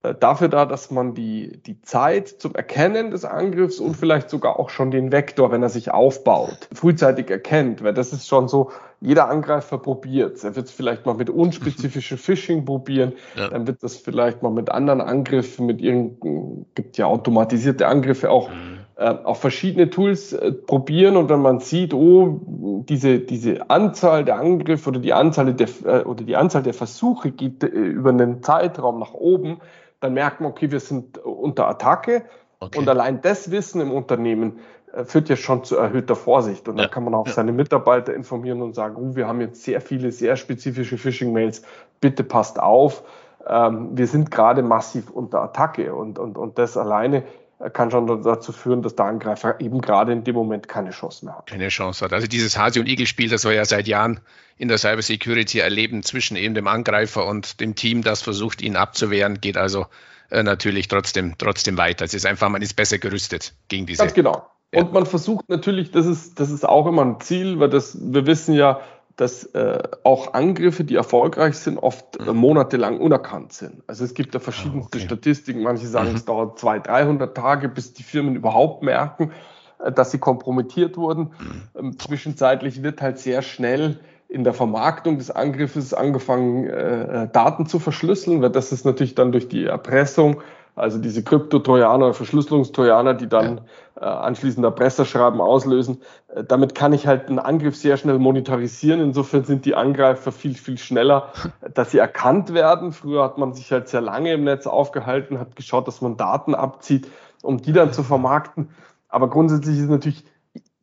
äh, 0.02 0.14
dafür 0.18 0.48
da, 0.48 0.64
dass 0.64 0.90
man 0.90 1.14
die, 1.14 1.60
die 1.64 1.80
Zeit 1.82 2.28
zum 2.28 2.54
Erkennen 2.54 3.10
des 3.10 3.24
Angriffs 3.24 3.78
und 3.78 3.96
vielleicht 3.96 4.30
sogar 4.30 4.58
auch 4.58 4.70
schon 4.70 4.90
den 4.90 5.12
Vektor, 5.12 5.52
wenn 5.52 5.62
er 5.62 5.68
sich 5.68 5.92
aufbaut, 5.92 6.68
frühzeitig 6.72 7.30
erkennt. 7.30 7.84
Weil 7.84 7.94
das 7.94 8.12
ist 8.12 8.26
schon 8.26 8.48
so, 8.48 8.72
jeder 9.00 9.28
Angreifer 9.28 9.78
probiert 9.78 10.42
Er 10.42 10.56
wird 10.56 10.66
es 10.66 10.72
vielleicht 10.72 11.06
mal 11.06 11.14
mit 11.14 11.30
unspezifischen 11.30 12.18
Phishing 12.18 12.64
probieren, 12.64 13.12
ja. 13.36 13.48
dann 13.48 13.66
wird 13.66 13.82
das 13.82 13.96
vielleicht 13.96 14.42
mal 14.42 14.50
mit 14.50 14.70
anderen 14.70 15.00
Angriffen, 15.00 15.66
mit 15.66 15.80
irgendeinem, 15.80 16.66
gibt 16.74 16.98
ja 16.98 17.06
automatisierte 17.06 17.86
Angriffe 17.86 18.30
auch, 18.30 18.48
mhm. 18.48 18.78
Äh, 19.02 19.24
auch 19.24 19.36
verschiedene 19.36 19.90
Tools 19.90 20.32
äh, 20.32 20.52
probieren 20.52 21.16
und 21.16 21.28
wenn 21.28 21.40
man 21.40 21.58
sieht, 21.58 21.92
oh, 21.92 22.40
diese, 22.88 23.18
diese 23.18 23.68
Anzahl 23.68 24.24
der 24.24 24.38
Angriffe 24.38 24.90
oder 24.90 25.00
die 25.00 25.12
Anzahl 25.12 25.52
der, 25.54 25.68
äh, 25.84 26.04
oder 26.04 26.22
die 26.22 26.36
Anzahl 26.36 26.62
der 26.62 26.72
Versuche 26.72 27.32
geht 27.32 27.64
über 27.64 28.10
einen 28.10 28.44
Zeitraum 28.44 29.00
nach 29.00 29.12
oben, 29.12 29.60
dann 29.98 30.14
merkt 30.14 30.40
man, 30.40 30.52
okay, 30.52 30.70
wir 30.70 30.78
sind 30.78 31.18
unter 31.18 31.66
Attacke. 31.66 32.22
Okay. 32.60 32.78
Und 32.78 32.88
allein 32.88 33.20
das 33.20 33.50
Wissen 33.50 33.80
im 33.80 33.90
Unternehmen 33.90 34.60
führt 35.04 35.28
ja 35.28 35.36
schon 35.36 35.64
zu 35.64 35.76
erhöhter 35.76 36.14
Vorsicht. 36.14 36.68
Und 36.68 36.76
ja. 36.76 36.84
dann 36.84 36.90
kann 36.92 37.04
man 37.04 37.14
auch 37.14 37.26
ja. 37.26 37.32
seine 37.32 37.50
Mitarbeiter 37.52 38.14
informieren 38.14 38.62
und 38.62 38.74
sagen, 38.74 38.96
oh, 38.98 39.16
wir 39.16 39.26
haben 39.26 39.40
jetzt 39.40 39.64
sehr 39.64 39.80
viele, 39.80 40.12
sehr 40.12 40.36
spezifische 40.36 40.98
Phishing-Mails, 40.98 41.62
bitte 42.00 42.22
passt 42.22 42.60
auf. 42.60 43.02
Ähm, 43.48 43.90
wir 43.94 44.06
sind 44.06 44.30
gerade 44.30 44.62
massiv 44.62 45.10
unter 45.10 45.40
Attacke. 45.40 45.94
Und, 45.94 46.18
und, 46.18 46.38
und 46.38 46.58
das 46.58 46.76
alleine 46.76 47.24
kann 47.70 47.90
schon 47.90 48.22
dazu 48.22 48.52
führen, 48.52 48.82
dass 48.82 48.96
der 48.96 49.06
Angreifer 49.06 49.60
eben 49.60 49.80
gerade 49.80 50.12
in 50.12 50.24
dem 50.24 50.34
Moment 50.34 50.68
keine 50.68 50.90
Chance 50.90 51.24
mehr 51.24 51.36
hat. 51.36 51.46
Keine 51.46 51.68
Chance 51.68 52.04
hat. 52.04 52.12
Also 52.12 52.26
dieses 52.26 52.58
Hase- 52.58 52.80
und 52.80 52.88
Igel-Spiel, 52.88 53.28
das 53.28 53.44
wir 53.44 53.52
ja 53.52 53.64
seit 53.64 53.86
Jahren 53.86 54.20
in 54.56 54.68
der 54.68 54.78
Cybersecurity 54.78 55.60
erleben 55.60 56.02
zwischen 56.02 56.36
eben 56.36 56.54
dem 56.54 56.66
Angreifer 56.66 57.26
und 57.26 57.60
dem 57.60 57.74
Team, 57.74 58.02
das 58.02 58.22
versucht, 58.22 58.62
ihn 58.62 58.76
abzuwehren, 58.76 59.40
geht 59.40 59.56
also 59.56 59.86
äh, 60.30 60.42
natürlich 60.42 60.88
trotzdem, 60.88 61.34
trotzdem 61.38 61.76
weiter. 61.78 62.04
Es 62.04 62.14
ist 62.14 62.26
einfach, 62.26 62.48
man 62.48 62.62
ist 62.62 62.74
besser 62.74 62.98
gerüstet 62.98 63.54
gegen 63.68 63.86
diese. 63.86 64.02
Ganz 64.02 64.14
genau. 64.14 64.46
Und 64.74 64.86
ja. 64.86 64.92
man 64.92 65.06
versucht 65.06 65.48
natürlich, 65.48 65.90
das 65.90 66.06
ist, 66.06 66.40
das 66.40 66.50
ist 66.50 66.66
auch 66.66 66.86
immer 66.86 67.04
ein 67.04 67.20
Ziel, 67.20 67.60
weil 67.60 67.68
das, 67.68 67.96
wir 68.00 68.26
wissen 68.26 68.54
ja, 68.54 68.80
dass 69.22 69.44
äh, 69.54 69.78
auch 70.02 70.34
Angriffe, 70.34 70.82
die 70.82 70.96
erfolgreich 70.96 71.56
sind, 71.56 71.78
oft 71.78 72.18
äh, 72.18 72.24
mhm. 72.24 72.36
monatelang 72.36 72.98
unerkannt 72.98 73.52
sind. 73.52 73.84
Also 73.86 74.04
es 74.04 74.14
gibt 74.14 74.34
da 74.34 74.40
verschiedenste 74.40 74.98
ah, 74.98 74.98
okay. 74.98 75.06
Statistiken. 75.06 75.62
Manche 75.62 75.86
sagen, 75.86 76.10
mhm. 76.10 76.16
es 76.16 76.24
dauert 76.24 76.58
200, 76.58 76.88
300 76.88 77.36
Tage, 77.36 77.68
bis 77.68 77.92
die 77.92 78.02
Firmen 78.02 78.34
überhaupt 78.34 78.82
merken, 78.82 79.30
äh, 79.78 79.92
dass 79.92 80.10
sie 80.10 80.18
kompromittiert 80.18 80.96
wurden. 80.96 81.30
Mhm. 81.38 81.62
Ähm, 81.78 81.98
zwischenzeitlich 82.00 82.82
wird 82.82 83.00
halt 83.00 83.20
sehr 83.20 83.42
schnell 83.42 84.00
in 84.28 84.42
der 84.42 84.54
Vermarktung 84.54 85.18
des 85.18 85.30
Angriffes 85.30 85.94
angefangen, 85.94 86.66
äh, 86.66 87.24
äh, 87.24 87.28
Daten 87.28 87.66
zu 87.66 87.78
verschlüsseln, 87.78 88.42
weil 88.42 88.50
das 88.50 88.72
ist 88.72 88.84
natürlich 88.84 89.14
dann 89.14 89.30
durch 89.30 89.48
die 89.48 89.66
Erpressung, 89.66 90.42
also 90.74 90.98
diese 90.98 91.22
Krypto-Trojaner, 91.22 92.14
Verschlüsselungstrojaner, 92.14 93.14
die 93.14 93.28
dann 93.28 93.62
ja. 93.96 94.02
äh, 94.02 94.04
anschließend 94.04 94.64
Erpresserschreiben 94.64 95.40
auslösen. 95.40 96.00
Äh, 96.34 96.44
damit 96.44 96.74
kann 96.74 96.92
ich 96.92 97.06
halt 97.06 97.28
einen 97.28 97.38
Angriff 97.38 97.76
sehr 97.76 97.98
schnell 97.98 98.18
monetarisieren. 98.18 99.00
Insofern 99.00 99.44
sind 99.44 99.66
die 99.66 99.74
Angreifer 99.74 100.32
viel, 100.32 100.54
viel 100.54 100.78
schneller, 100.78 101.32
dass 101.74 101.90
sie 101.90 101.98
erkannt 101.98 102.54
werden. 102.54 102.92
Früher 102.92 103.22
hat 103.22 103.36
man 103.36 103.52
sich 103.52 103.70
halt 103.70 103.88
sehr 103.88 104.00
lange 104.00 104.32
im 104.32 104.44
Netz 104.44 104.66
aufgehalten, 104.66 105.38
hat 105.38 105.56
geschaut, 105.56 105.86
dass 105.88 106.00
man 106.00 106.16
Daten 106.16 106.54
abzieht, 106.54 107.08
um 107.42 107.60
die 107.60 107.72
dann 107.72 107.92
zu 107.92 108.02
vermarkten. 108.02 108.70
Aber 109.08 109.28
grundsätzlich 109.28 109.78
ist 109.78 109.90
natürlich 109.90 110.24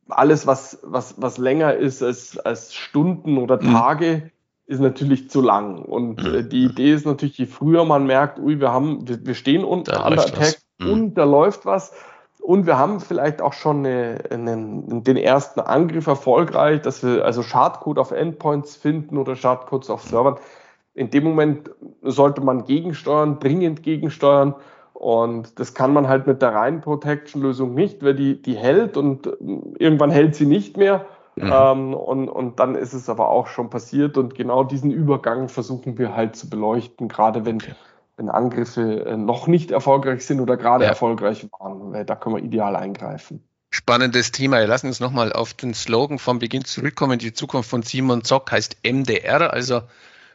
alles, 0.07 0.45
was, 0.45 0.79
was, 0.83 1.15
was 1.19 1.37
länger 1.37 1.75
ist 1.75 2.03
als, 2.03 2.37
als 2.37 2.75
Stunden 2.75 3.37
oder 3.37 3.61
mhm. 3.61 3.73
Tage. 3.73 4.31
Ist 4.69 4.79
natürlich 4.79 5.31
zu 5.31 5.41
lang. 5.41 5.79
Und 5.81 6.23
mhm. 6.23 6.35
äh, 6.35 6.43
die 6.43 6.65
Idee 6.65 6.93
ist 6.93 7.05
natürlich, 7.05 7.39
je 7.39 7.47
früher 7.47 7.85
man 7.85 8.05
merkt, 8.05 8.39
ui, 8.39 8.59
wir 8.59 8.71
haben, 8.71 9.07
wir, 9.07 9.25
wir 9.25 9.33
stehen 9.33 9.63
unter 9.63 10.05
under 10.05 10.21
Attack 10.21 10.59
mhm. 10.77 10.91
und 10.91 11.13
da 11.15 11.23
läuft 11.23 11.65
was. 11.65 11.91
Und 12.39 12.67
wir 12.67 12.77
haben 12.77 12.99
vielleicht 12.99 13.41
auch 13.41 13.53
schon 13.53 13.85
eine, 13.85 14.19
einen, 14.29 15.03
den 15.03 15.17
ersten 15.17 15.59
Angriff 15.59 16.05
erfolgreich, 16.05 16.81
dass 16.81 17.03
wir 17.03 17.25
also 17.25 17.41
Schadcode 17.41 17.97
auf 17.97 18.11
Endpoints 18.11 18.75
finden 18.75 19.17
oder 19.17 19.35
Schadcodes 19.35 19.89
auf 19.89 20.03
Servern. 20.03 20.37
In 20.93 21.09
dem 21.09 21.23
Moment 21.23 21.71
sollte 22.03 22.41
man 22.41 22.65
gegensteuern, 22.65 23.39
dringend 23.39 23.81
gegensteuern 23.81 24.53
und 24.93 25.59
das 25.59 25.73
kann 25.73 25.93
man 25.93 26.07
halt 26.07 26.27
mit 26.27 26.41
der 26.43 26.53
reinen 26.53 26.81
Protection-Lösung 26.81 27.73
nicht, 27.73 28.03
weil 28.03 28.15
die, 28.15 28.39
die 28.39 28.55
hält 28.55 28.97
und 28.97 29.27
irgendwann 29.79 30.11
hält 30.11 30.35
sie 30.35 30.45
nicht 30.45 30.77
mehr. 30.77 31.05
Mhm. 31.35 31.51
Ähm, 31.53 31.93
und, 31.93 32.29
und 32.29 32.59
dann 32.59 32.75
ist 32.75 32.93
es 32.93 33.09
aber 33.09 33.29
auch 33.29 33.47
schon 33.47 33.69
passiert. 33.69 34.17
Und 34.17 34.35
genau 34.35 34.63
diesen 34.63 34.91
Übergang 34.91 35.49
versuchen 35.49 35.97
wir 35.97 36.15
halt 36.15 36.35
zu 36.35 36.49
beleuchten, 36.49 37.07
gerade 37.07 37.45
wenn, 37.45 37.59
wenn 38.17 38.29
Angriffe 38.29 39.05
äh, 39.05 39.17
noch 39.17 39.47
nicht 39.47 39.71
erfolgreich 39.71 40.25
sind 40.25 40.39
oder 40.41 40.57
gerade 40.57 40.83
ja. 40.83 40.89
erfolgreich 40.89 41.47
waren. 41.59 41.93
Weil 41.93 42.05
da 42.05 42.15
können 42.15 42.35
wir 42.35 42.43
ideal 42.43 42.75
eingreifen. 42.75 43.43
Spannendes 43.71 44.31
Thema. 44.31 44.59
Wir 44.59 44.67
lassen 44.67 44.87
uns 44.87 44.99
nochmal 44.99 45.31
auf 45.31 45.53
den 45.53 45.73
Slogan 45.73 46.17
vom 46.17 46.39
Beginn 46.39 46.65
zurückkommen. 46.65 47.19
Die 47.19 47.33
Zukunft 47.33 47.69
von 47.69 47.83
Simon 47.83 48.23
Zock 48.23 48.51
heißt 48.51 48.77
MDR, 48.83 49.53
also 49.53 49.83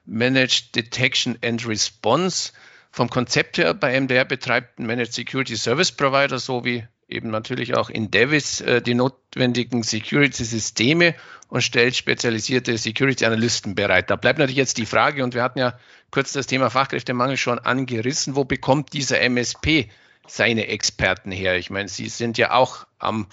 Managed 0.07 0.77
Detection 0.77 1.37
and 1.43 1.67
Response. 1.67 2.53
Vom 2.93 3.11
Konzept 3.11 3.59
her 3.59 3.75
bei 3.75 4.01
MDR 4.01 4.25
betreibt 4.25 4.79
ein 4.79 4.87
Managed 4.87 5.15
Security 5.15 5.57
Service 5.57 5.91
Provider 5.91 6.39
so 6.39 6.65
wie 6.65 6.87
eben 7.15 7.31
natürlich 7.31 7.75
auch 7.75 7.91
in 7.91 8.11
Davis 8.11 8.61
äh, 8.61 8.83
die 8.83 8.95
notwendigen 8.95 9.83
Security-Systeme 9.83 11.15
und 11.49 11.63
stellt 11.63 11.97
spezialisierte 11.97 12.77
Security-Analysten 12.77 13.75
bereit. 13.75 14.11
Da 14.11 14.17
bleibt 14.17 14.39
natürlich 14.39 14.57
jetzt 14.57 14.79
die 14.79 14.87
Frage, 14.87 15.25
und 15.25 15.35
wir 15.35 15.43
hatten 15.43 15.59
ja 15.59 15.79
kurz 16.11 16.33
das 16.33 16.47
Thema 16.47 16.71
Fachkräftemangel 16.71 17.37
schon 17.37 17.59
angerissen, 17.59 18.37
wo 18.37 18.45
bekommt 18.45 18.93
dieser 18.93 19.21
MSP 19.21 19.89
seine 20.27 20.67
Experten 20.69 21.31
her? 21.31 21.57
Ich 21.57 21.71
meine, 21.71 21.89
Sie 21.89 22.09
sind 22.09 22.39
ja 22.39 22.53
auch 22.53 22.87
am 22.99 23.27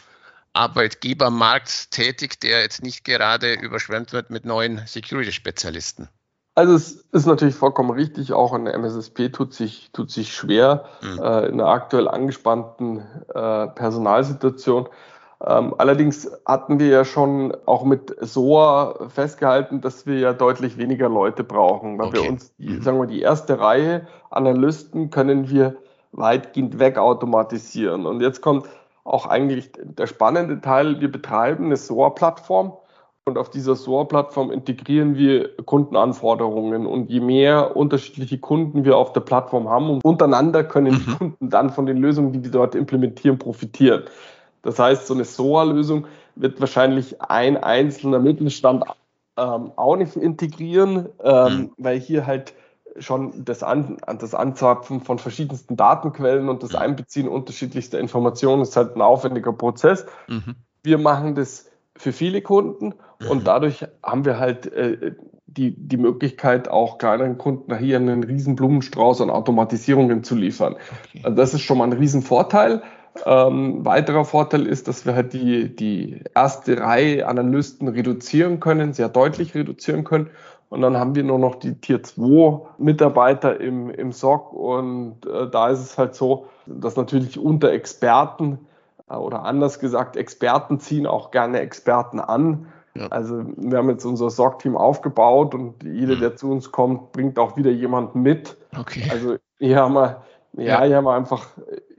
Arbeitgebermarkt 0.53 1.91
tätig, 1.91 2.39
der 2.41 2.61
jetzt 2.61 2.83
nicht 2.83 3.03
gerade 3.03 3.53
überschwemmt 3.53 4.13
wird 4.13 4.29
mit 4.29 4.45
neuen 4.45 4.85
Security-Spezialisten. 4.85 6.09
Also 6.53 6.73
es 6.73 7.05
ist 7.11 7.27
natürlich 7.27 7.55
vollkommen 7.55 7.91
richtig, 7.91 8.33
auch 8.33 8.53
in 8.53 8.65
der 8.65 8.73
MSSP 8.73 9.29
tut 9.29 9.53
sich, 9.53 9.89
tut 9.93 10.11
sich 10.11 10.33
schwer 10.33 10.85
mhm. 11.01 11.23
äh, 11.23 11.45
in 11.47 11.57
der 11.57 11.67
aktuell 11.67 12.07
angespannten 12.09 12.99
äh, 13.33 13.67
Personalsituation. 13.67 14.89
Ähm, 15.43 15.73
allerdings 15.77 16.29
hatten 16.45 16.77
wir 16.77 16.87
ja 16.87 17.05
schon 17.05 17.55
auch 17.65 17.83
mit 17.83 18.15
SOA 18.19 19.07
festgehalten, 19.09 19.81
dass 19.81 20.05
wir 20.05 20.19
ja 20.19 20.33
deutlich 20.33 20.77
weniger 20.77 21.09
Leute 21.09 21.43
brauchen, 21.43 21.97
weil 21.97 22.07
okay. 22.07 22.21
wir 22.21 22.29
uns, 22.29 22.53
mhm. 22.57 22.81
sagen 22.81 22.99
wir, 22.99 23.07
die 23.07 23.21
erste 23.21 23.59
Reihe 23.59 24.07
Analysten 24.29 25.09
können 25.09 25.49
wir 25.49 25.77
weitgehend 26.11 26.79
wegautomatisieren. 26.79 28.05
Und 28.05 28.21
jetzt 28.21 28.41
kommt 28.41 28.67
auch 29.03 29.25
eigentlich 29.25 29.71
der 29.81 30.05
spannende 30.05 30.61
Teil. 30.61 30.99
Wir 30.99 31.11
betreiben 31.11 31.65
eine 31.65 31.77
SOA-Plattform 31.77 32.73
und 33.25 33.37
auf 33.37 33.49
dieser 33.49 33.75
SOAR-Plattform 33.75 34.51
integrieren 34.51 35.15
wir 35.15 35.55
Kundenanforderungen. 35.57 36.85
Und 36.85 37.09
je 37.09 37.19
mehr 37.19 37.75
unterschiedliche 37.75 38.39
Kunden 38.39 38.83
wir 38.83 38.97
auf 38.97 39.13
der 39.13 39.21
Plattform 39.21 39.69
haben, 39.69 39.89
und 39.89 40.03
untereinander 40.03 40.63
können 40.63 40.99
die 40.99 41.09
mhm. 41.09 41.17
Kunden 41.17 41.49
dann 41.49 41.69
von 41.69 41.85
den 41.85 41.97
Lösungen, 41.97 42.33
die 42.33 42.43
wir 42.43 42.51
dort 42.51 42.73
implementieren, 42.73 43.37
profitieren. 43.37 44.03
Das 44.63 44.79
heißt, 44.79 45.07
so 45.07 45.13
eine 45.13 45.25
SOA-Lösung 45.25 46.07
wird 46.35 46.59
wahrscheinlich 46.59 47.21
ein 47.21 47.57
einzelner 47.57 48.19
Mittelstand 48.19 48.85
ähm, 49.37 49.71
auch 49.75 49.95
nicht 49.95 50.15
integrieren, 50.15 51.09
ähm, 51.23 51.53
mhm. 51.53 51.71
weil 51.77 51.99
hier 51.99 52.25
halt 52.25 52.53
schon 52.97 53.45
das, 53.45 53.63
An 53.63 53.97
das 54.19 54.35
Anzapfen 54.35 54.99
von 54.99 55.17
verschiedensten 55.17 55.77
Datenquellen 55.77 56.49
und 56.49 56.63
das 56.63 56.73
mhm. 56.73 56.79
Einbeziehen 56.79 57.27
unterschiedlichster 57.27 57.99
Informationen 57.99 58.63
ist 58.63 58.75
halt 58.75 58.95
ein 58.95 59.01
aufwendiger 59.01 59.53
Prozess. 59.53 60.05
Mhm. 60.27 60.55
Wir 60.83 60.97
machen 60.97 61.35
das 61.35 61.70
für 62.01 62.11
viele 62.11 62.41
Kunden 62.41 62.95
und 63.29 63.39
mhm. 63.39 63.43
dadurch 63.43 63.85
haben 64.03 64.25
wir 64.25 64.39
halt 64.39 64.71
äh, 64.73 65.13
die, 65.45 65.75
die 65.75 65.97
Möglichkeit, 65.97 66.69
auch 66.69 66.97
kleineren 66.97 67.37
Kunden 67.37 67.77
hier 67.77 67.97
einen 67.97 68.23
riesen 68.23 68.55
Blumenstrauß 68.55 69.21
an 69.21 69.29
Automatisierungen 69.29 70.23
zu 70.23 70.35
liefern. 70.35 70.75
Okay. 71.09 71.21
Also 71.23 71.35
das 71.35 71.53
ist 71.53 71.61
schon 71.61 71.77
mal 71.77 71.85
ein 71.85 71.93
Riesenvorteil. 71.93 72.81
Ähm, 73.25 73.83
weiterer 73.85 74.23
Vorteil 74.23 74.65
ist, 74.65 74.87
dass 74.87 75.05
wir 75.05 75.13
halt 75.13 75.33
die, 75.33 75.75
die 75.75 76.23
erste 76.33 76.79
Reihe 76.79 77.27
Analysten 77.27 77.89
reduzieren 77.89 78.61
können, 78.61 78.93
sehr 78.93 79.09
deutlich 79.09 79.53
reduzieren 79.53 80.05
können. 80.05 80.29
Und 80.69 80.81
dann 80.81 80.95
haben 80.95 81.15
wir 81.15 81.23
nur 81.23 81.37
noch 81.37 81.55
die 81.55 81.75
Tier 81.75 82.01
2 82.01 82.61
Mitarbeiter 82.77 83.59
im, 83.59 83.89
im 83.89 84.13
SOC. 84.13 84.53
Und 84.53 85.25
äh, 85.25 85.49
da 85.51 85.69
ist 85.69 85.81
es 85.81 85.97
halt 85.97 86.15
so, 86.15 86.47
dass 86.65 86.95
natürlich 86.95 87.37
unter 87.37 87.71
Experten 87.71 88.59
oder 89.17 89.43
anders 89.43 89.79
gesagt, 89.79 90.15
Experten 90.15 90.79
ziehen 90.79 91.07
auch 91.07 91.31
gerne 91.31 91.59
Experten 91.59 92.19
an. 92.19 92.67
Ja. 92.93 93.07
Also 93.07 93.43
wir 93.55 93.77
haben 93.77 93.89
jetzt 93.89 94.05
unser 94.05 94.29
SOC-Team 94.29 94.75
aufgebaut 94.75 95.55
und 95.55 95.83
jeder, 95.83 96.15
mhm. 96.15 96.19
der 96.19 96.35
zu 96.35 96.51
uns 96.51 96.71
kommt, 96.71 97.13
bringt 97.13 97.39
auch 97.39 97.55
wieder 97.55 97.71
jemanden 97.71 98.21
mit. 98.21 98.57
Okay. 98.77 99.03
Also 99.09 99.37
hier 99.59 99.77
haben 99.77 99.93
wir, 99.93 100.23
ja, 100.53 100.63
ja. 100.63 100.83
hier 100.83 100.97
haben 100.97 101.05
wir 101.05 101.13
einfach 101.13 101.47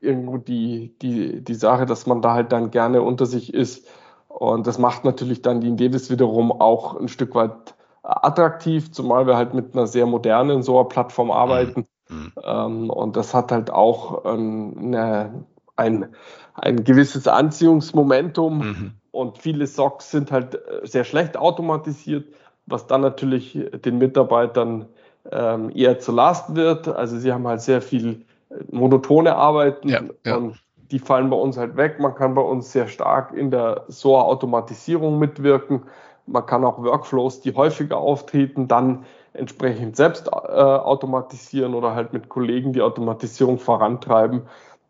irgendwo 0.00 0.37
die, 0.37 0.95
die, 1.00 1.42
die 1.42 1.54
Sache, 1.54 1.87
dass 1.87 2.07
man 2.07 2.21
da 2.21 2.35
halt 2.35 2.52
dann 2.52 2.71
gerne 2.71 3.02
unter 3.02 3.25
sich 3.25 3.54
ist. 3.54 3.87
Und 4.28 4.66
das 4.66 4.78
macht 4.78 5.04
natürlich 5.04 5.42
dann 5.42 5.61
die 5.61 5.69
Indevis 5.69 6.11
wiederum 6.11 6.52
auch 6.52 6.99
ein 6.99 7.09
Stück 7.09 7.35
weit 7.35 7.75
attraktiv, 8.02 8.90
zumal 8.90 9.26
wir 9.26 9.37
halt 9.37 9.54
mit 9.54 9.75
einer 9.75 9.87
sehr 9.87 10.07
modernen 10.07 10.62
SOA-Plattform 10.62 11.31
arbeiten. 11.31 11.87
Mhm. 12.09 12.33
Ähm, 12.42 12.90
und 12.90 13.16
das 13.16 13.33
hat 13.33 13.52
halt 13.52 13.71
auch 13.71 14.25
ähm, 14.25 14.75
eine, 14.78 15.45
ein, 15.76 16.14
ein 16.55 16.85
gewisses 16.85 17.29
Anziehungsmomentum. 17.29 18.59
Mhm 18.59 18.93
und 19.12 19.38
viele 19.38 19.67
SOCs 19.67 20.11
sind 20.11 20.33
halt 20.33 20.55
äh, 20.55 20.85
sehr 20.85 21.05
schlecht 21.05 21.37
automatisiert, 21.37 22.35
was 22.67 22.87
dann 22.87 23.02
natürlich 23.02 23.59
den 23.85 23.99
Mitarbeitern 23.99 24.87
ähm, 25.31 25.71
eher 25.75 26.00
zur 26.00 26.14
Last 26.14 26.57
wird. 26.57 26.88
Also 26.88 27.19
sie 27.19 27.33
haben 27.33 27.47
halt 27.47 27.61
sehr 27.61 27.83
viel 27.83 28.25
äh, 28.50 28.55
monotone 28.71 29.37
Arbeiten 29.37 29.88
ja, 29.88 30.00
ja. 30.25 30.37
und 30.37 30.59
die 30.91 30.99
fallen 30.99 31.31
bei 31.31 31.37
uns 31.37 31.57
halt 31.57 31.76
weg. 31.76 32.00
Man 32.00 32.14
kann 32.14 32.35
bei 32.35 32.43
uns 32.43 32.73
sehr 32.73 32.88
stark 32.88 33.33
in 33.33 33.50
der 33.50 33.85
SOA-Automatisierung 33.88 35.19
mitwirken. 35.19 35.83
Man 36.26 36.47
kann 36.47 36.64
auch 36.64 36.83
Workflows, 36.83 37.41
die 37.41 37.55
häufiger 37.55 37.99
auftreten, 37.99 38.69
dann 38.69 39.05
entsprechend 39.35 39.97
selbst 39.97 40.29
äh, 40.29 40.31
automatisieren 40.31 41.75
oder 41.75 41.95
halt 41.95 42.12
mit 42.12 42.29
Kollegen 42.29 42.73
die 42.73 42.83
Automatisierung 42.83 43.59
vorantreiben, 43.59 44.43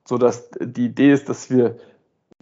sodass 0.06 0.50
die 0.60 0.86
Idee 0.86 1.12
ist, 1.12 1.28
dass 1.28 1.50
wir 1.50 1.76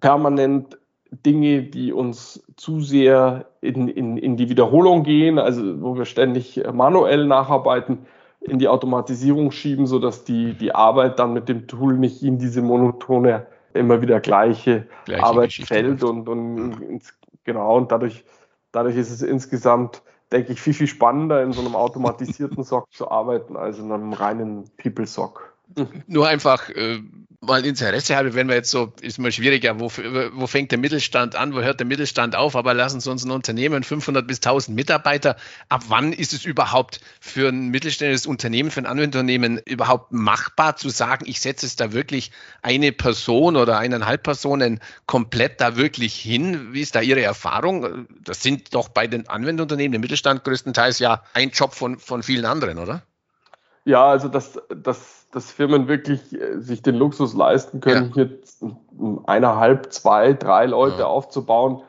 permanent 0.00 0.78
Dinge, 1.10 1.62
die 1.62 1.92
uns 1.92 2.44
zu 2.56 2.80
sehr 2.80 3.46
in, 3.60 3.88
in, 3.88 4.16
in 4.16 4.36
die 4.36 4.48
Wiederholung 4.48 5.02
gehen, 5.02 5.38
also 5.38 5.82
wo 5.82 5.96
wir 5.96 6.04
ständig 6.04 6.62
manuell 6.72 7.26
nacharbeiten, 7.26 8.06
in 8.40 8.58
die 8.58 8.68
Automatisierung 8.68 9.50
schieben, 9.50 9.86
sodass 9.86 10.24
die, 10.24 10.54
die 10.54 10.74
Arbeit 10.74 11.18
dann 11.18 11.32
mit 11.32 11.48
dem 11.48 11.66
Tool 11.66 11.98
nicht 11.98 12.22
in 12.22 12.38
diese 12.38 12.62
monotone, 12.62 13.46
immer 13.74 14.00
wieder 14.00 14.20
gleiche, 14.20 14.86
gleiche 15.04 15.22
Arbeit 15.22 15.52
fällt 15.52 16.02
und, 16.02 16.28
und 16.28 16.80
ins, 16.80 17.14
genau, 17.44 17.76
und 17.76 17.92
dadurch, 17.92 18.24
dadurch 18.72 18.96
ist 18.96 19.10
es 19.10 19.22
insgesamt, 19.22 20.02
denke 20.32 20.52
ich, 20.52 20.60
viel, 20.60 20.74
viel 20.74 20.86
spannender, 20.86 21.42
in 21.42 21.52
so 21.52 21.60
einem 21.60 21.74
automatisierten 21.74 22.64
SOC 22.64 22.90
zu 22.92 23.10
arbeiten, 23.10 23.56
als 23.56 23.78
in 23.78 23.92
einem 23.92 24.12
reinen 24.12 24.64
People-SOC. 24.78 25.54
Nur 26.06 26.26
einfach, 26.26 26.70
äh, 26.70 27.00
mal 27.42 27.64
Interesse 27.64 28.16
habe, 28.16 28.34
wenn 28.34 28.48
wir 28.48 28.54
jetzt 28.54 28.70
so, 28.70 28.92
ist 29.00 29.18
mal 29.18 29.32
schwieriger, 29.32 29.80
wo, 29.80 29.90
wo 30.34 30.46
fängt 30.46 30.72
der 30.72 30.78
Mittelstand 30.78 31.36
an, 31.36 31.54
wo 31.54 31.60
hört 31.60 31.80
der 31.80 31.86
Mittelstand 31.86 32.36
auf, 32.36 32.54
aber 32.54 32.74
lassen 32.74 33.00
Sie 33.00 33.10
uns 33.10 33.24
ein 33.24 33.30
Unternehmen, 33.30 33.82
500 33.82 34.26
bis 34.26 34.38
1000 34.38 34.76
Mitarbeiter, 34.76 35.36
ab 35.70 35.84
wann 35.88 36.12
ist 36.12 36.34
es 36.34 36.44
überhaupt 36.44 37.00
für 37.18 37.48
ein 37.48 37.68
mittelständisches 37.68 38.26
Unternehmen, 38.26 38.70
für 38.70 38.80
ein 38.80 38.86
Anwenderunternehmen 38.86 39.58
überhaupt 39.64 40.12
machbar 40.12 40.76
zu 40.76 40.90
sagen, 40.90 41.24
ich 41.26 41.40
setze 41.40 41.64
es 41.64 41.76
da 41.76 41.92
wirklich 41.92 42.30
eine 42.60 42.92
Person 42.92 43.56
oder 43.56 43.78
eineinhalb 43.78 44.22
Personen 44.22 44.80
komplett 45.06 45.62
da 45.62 45.76
wirklich 45.76 46.14
hin? 46.16 46.74
Wie 46.74 46.82
ist 46.82 46.94
da 46.94 47.00
Ihre 47.00 47.22
Erfahrung? 47.22 48.06
Das 48.22 48.42
sind 48.42 48.74
doch 48.74 48.90
bei 48.90 49.06
den 49.06 49.28
Anwenderunternehmen, 49.30 49.94
im 49.94 50.02
Mittelstand 50.02 50.44
größtenteils 50.44 50.98
ja 50.98 51.22
ein 51.32 51.50
Job 51.50 51.74
von, 51.74 51.98
von 51.98 52.22
vielen 52.22 52.44
anderen, 52.44 52.78
oder? 52.78 53.02
Ja, 53.86 54.10
also 54.10 54.28
das, 54.28 54.60
das 54.68 55.19
dass 55.32 55.50
Firmen 55.50 55.88
wirklich 55.88 56.38
äh, 56.40 56.60
sich 56.60 56.82
den 56.82 56.96
Luxus 56.96 57.34
leisten 57.34 57.80
können, 57.80 58.12
ja. 58.14 58.14
hier 58.14 58.38
eineinhalb, 59.26 59.92
zwei, 59.92 60.32
drei 60.32 60.66
Leute 60.66 61.00
ja. 61.00 61.06
aufzubauen, 61.06 61.82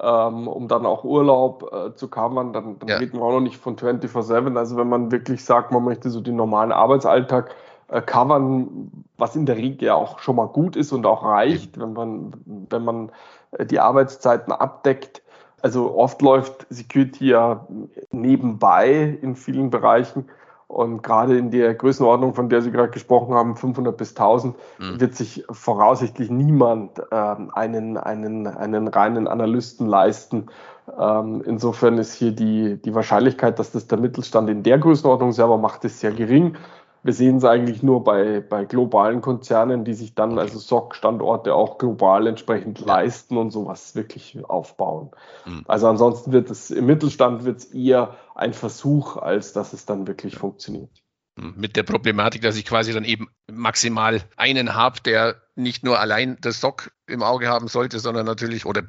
ähm, 0.00 0.48
um 0.48 0.68
dann 0.68 0.86
auch 0.86 1.04
Urlaub 1.04 1.72
äh, 1.72 1.94
zu 1.94 2.08
covern. 2.08 2.52
Dann, 2.52 2.78
dann 2.78 2.88
ja. 2.88 2.96
reden 2.96 3.18
wir 3.18 3.22
auch 3.22 3.32
noch 3.32 3.40
nicht 3.40 3.56
von 3.56 3.76
24-7. 3.76 4.56
Also 4.56 4.76
wenn 4.76 4.88
man 4.88 5.10
wirklich 5.12 5.44
sagt, 5.44 5.72
man 5.72 5.84
möchte 5.84 6.10
so 6.10 6.20
den 6.20 6.36
normalen 6.36 6.72
Arbeitsalltag 6.72 7.54
äh, 7.88 8.00
covern, 8.02 8.90
was 9.16 9.36
in 9.36 9.46
der 9.46 9.56
Regel 9.56 9.84
ja 9.84 9.94
auch 9.94 10.18
schon 10.18 10.36
mal 10.36 10.48
gut 10.48 10.76
ist 10.76 10.92
und 10.92 11.06
auch 11.06 11.24
reicht, 11.24 11.78
wenn 11.80 11.92
man, 11.92 12.32
wenn 12.68 12.84
man 12.84 13.10
äh, 13.52 13.64
die 13.64 13.80
Arbeitszeiten 13.80 14.52
abdeckt. 14.52 15.22
Also 15.60 15.96
oft 15.96 16.22
läuft 16.22 16.66
Security 16.70 17.30
ja 17.30 17.66
nebenbei 18.12 19.18
in 19.22 19.34
vielen 19.34 19.70
Bereichen. 19.70 20.28
Und 20.68 21.02
gerade 21.02 21.38
in 21.38 21.50
der 21.50 21.74
Größenordnung, 21.74 22.34
von 22.34 22.50
der 22.50 22.60
Sie 22.60 22.70
gerade 22.70 22.90
gesprochen 22.90 23.34
haben, 23.34 23.56
500 23.56 23.96
bis 23.96 24.10
1000, 24.10 24.54
mhm. 24.78 25.00
wird 25.00 25.14
sich 25.14 25.44
voraussichtlich 25.50 26.30
niemand 26.30 27.00
ähm, 27.10 27.50
einen, 27.54 27.96
einen, 27.96 28.46
einen 28.46 28.86
reinen 28.86 29.26
Analysten 29.28 29.86
leisten. 29.86 30.48
Ähm, 30.98 31.42
insofern 31.44 31.96
ist 31.96 32.12
hier 32.12 32.32
die, 32.32 32.76
die 32.76 32.94
Wahrscheinlichkeit, 32.94 33.58
dass 33.58 33.72
das 33.72 33.86
der 33.86 33.98
Mittelstand 33.98 34.50
in 34.50 34.62
der 34.62 34.78
Größenordnung 34.78 35.32
selber 35.32 35.56
macht, 35.56 35.84
ist 35.84 36.00
sehr 36.00 36.12
gering. 36.12 36.56
Wir 37.08 37.14
sehen 37.14 37.38
es 37.38 37.44
eigentlich 37.44 37.82
nur 37.82 38.04
bei, 38.04 38.40
bei 38.40 38.66
globalen 38.66 39.22
Konzernen, 39.22 39.86
die 39.86 39.94
sich 39.94 40.14
dann 40.14 40.38
also 40.38 40.58
SOC-Standorte 40.58 41.54
auch 41.54 41.78
global 41.78 42.26
entsprechend 42.26 42.80
leisten 42.80 43.38
und 43.38 43.50
sowas 43.50 43.94
wirklich 43.94 44.36
aufbauen. 44.44 45.12
Mhm. 45.46 45.64
Also 45.66 45.88
ansonsten 45.88 46.32
wird 46.32 46.50
es 46.50 46.70
im 46.70 46.84
Mittelstand 46.84 47.46
wird 47.46 47.60
es 47.60 47.64
eher 47.64 48.18
ein 48.34 48.52
Versuch, 48.52 49.16
als 49.16 49.54
dass 49.54 49.72
es 49.72 49.86
dann 49.86 50.06
wirklich 50.06 50.36
funktioniert. 50.36 50.90
Mhm. 51.36 51.54
Mit 51.56 51.76
der 51.76 51.82
Problematik, 51.82 52.42
dass 52.42 52.58
ich 52.58 52.66
quasi 52.66 52.92
dann 52.92 53.04
eben 53.04 53.28
maximal 53.50 54.20
einen 54.36 54.74
habe, 54.74 55.00
der 55.00 55.36
nicht 55.54 55.84
nur 55.84 55.98
allein 55.98 56.36
das 56.42 56.60
SOC 56.60 56.92
im 57.06 57.22
Auge 57.22 57.48
haben 57.48 57.68
sollte, 57.68 58.00
sondern 58.00 58.26
natürlich, 58.26 58.66
oder 58.66 58.82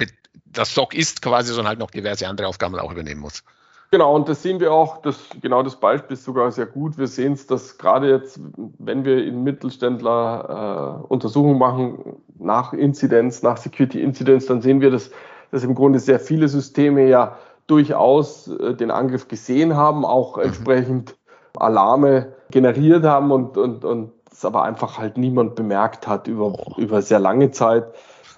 das 0.44 0.74
SOC 0.74 0.94
ist 0.94 1.22
quasi, 1.22 1.54
sondern 1.54 1.70
halt 1.70 1.80
noch 1.80 1.92
diverse 1.92 2.28
andere 2.28 2.50
Aufgaben 2.50 2.78
auch 2.80 2.92
übernehmen 2.92 3.22
muss. 3.22 3.46
Genau, 3.92 4.16
und 4.16 4.30
das 4.30 4.44
sehen 4.44 4.60
wir 4.60 4.72
auch, 4.72 5.02
das, 5.02 5.20
genau 5.42 5.64
das 5.64 5.76
Beispiel 5.76 6.14
ist 6.14 6.24
sogar 6.24 6.52
sehr 6.52 6.68
gut. 6.68 7.00
Wir 7.00 7.08
sehen 7.08 7.34
es, 7.34 7.48
dass 7.48 7.80
gerade 7.80 8.08
jetzt, 8.08 8.40
wenn 8.78 9.04
wir 9.04 9.26
in 9.26 9.44
Mittelständler 9.44 11.02
äh, 11.02 11.08
Untersuchungen 11.08 11.58
machen 11.58 12.22
nach 12.38 12.74
Inzidenz, 12.74 13.42
nach 13.42 13.58
Security 13.58 14.02
Inzidenz, 14.02 14.46
dann 14.46 14.62
sehen 14.62 14.80
wir, 14.80 14.92
dass, 14.92 15.10
dass 15.52 15.64
im 15.64 15.74
Grunde 15.74 15.98
sehr 15.98 16.20
viele 16.20 16.48
Systeme 16.48 17.08
ja 17.08 17.38
durchaus 17.66 18.48
äh, 18.48 18.76
den 18.76 18.92
Angriff 18.92 19.28
gesehen 19.28 19.76
haben, 19.76 20.06
auch 20.06 20.38
mhm. 20.38 20.44
entsprechend 20.44 21.16
Alarme 21.58 22.34
generiert 22.52 23.04
haben 23.04 23.32
und, 23.32 23.58
und, 23.58 23.86
und 23.86 24.12
es 24.32 24.46
aber 24.46 24.64
einfach 24.64 25.00
halt 25.00 25.18
niemand 25.18 25.56
bemerkt 25.56 26.08
hat 26.08 26.28
über, 26.28 26.54
über 26.78 27.02
sehr 27.02 27.20
lange 27.20 27.50
Zeit 27.50 27.92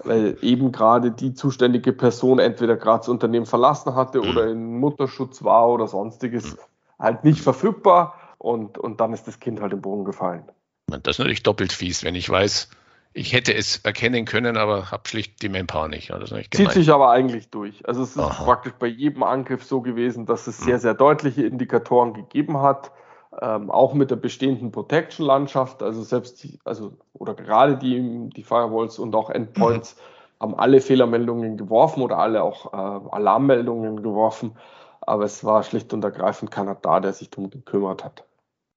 weil 0.04 0.36
eben 0.42 0.72
gerade 0.72 1.10
die 1.10 1.34
zuständige 1.34 1.92
Person 1.92 2.38
entweder 2.38 2.76
gerade 2.76 2.98
das 2.98 3.08
Unternehmen 3.08 3.46
verlassen 3.46 3.94
hatte 3.94 4.20
mhm. 4.20 4.30
oder 4.30 4.46
in 4.48 4.78
Mutterschutz 4.78 5.42
war 5.42 5.68
oder 5.68 5.88
sonstiges, 5.88 6.52
mhm. 6.52 6.58
halt 6.98 7.24
nicht 7.24 7.40
verfügbar 7.40 8.14
und, 8.38 8.78
und 8.78 9.00
dann 9.00 9.12
ist 9.12 9.26
das 9.26 9.40
Kind 9.40 9.60
halt 9.60 9.72
im 9.72 9.80
Boden 9.80 10.04
gefallen. 10.04 10.44
Das 10.86 11.16
ist 11.16 11.18
natürlich 11.18 11.42
doppelt 11.42 11.72
fies, 11.72 12.04
wenn 12.04 12.14
ich 12.14 12.28
weiß, 12.28 12.68
ich 13.14 13.32
hätte 13.32 13.54
es 13.54 13.78
erkennen 13.78 14.24
können, 14.24 14.56
aber 14.56 14.90
habe 14.90 15.08
schlicht 15.08 15.42
die 15.42 15.48
Manpower 15.48 15.88
nicht. 15.88 16.10
Das 16.10 16.32
Zieht 16.50 16.72
sich 16.72 16.90
aber 16.90 17.10
eigentlich 17.10 17.50
durch. 17.50 17.86
Also 17.86 18.02
es 18.02 18.10
ist 18.10 18.18
Aha. 18.18 18.44
praktisch 18.44 18.72
bei 18.78 18.86
jedem 18.86 19.22
Angriff 19.22 19.64
so 19.64 19.82
gewesen, 19.82 20.26
dass 20.26 20.46
es 20.46 20.58
sehr, 20.58 20.76
mhm. 20.76 20.80
sehr 20.80 20.94
deutliche 20.94 21.44
Indikatoren 21.44 22.14
gegeben 22.14 22.58
hat 22.58 22.90
ähm, 23.40 23.70
auch 23.70 23.94
mit 23.94 24.10
der 24.10 24.16
bestehenden 24.16 24.72
Protection-Landschaft, 24.72 25.82
also 25.82 26.02
selbst, 26.02 26.42
die, 26.42 26.58
also 26.64 26.92
oder 27.14 27.34
gerade 27.34 27.78
die, 27.78 28.28
die 28.30 28.42
Firewalls 28.42 28.98
und 28.98 29.14
auch 29.14 29.30
Endpoints 29.30 29.96
mhm. 29.96 30.42
haben 30.42 30.54
alle 30.58 30.80
Fehlermeldungen 30.80 31.56
geworfen 31.56 32.02
oder 32.02 32.18
alle 32.18 32.42
auch 32.42 32.72
äh, 32.72 33.08
Alarmmeldungen 33.10 34.02
geworfen, 34.02 34.56
aber 35.00 35.24
es 35.24 35.44
war 35.44 35.62
schlicht 35.62 35.92
und 35.92 36.04
ergreifend 36.04 36.50
keiner 36.50 36.74
da, 36.74 37.00
der 37.00 37.12
sich 37.12 37.30
darum 37.30 37.50
gekümmert 37.50 38.04
hat. 38.04 38.24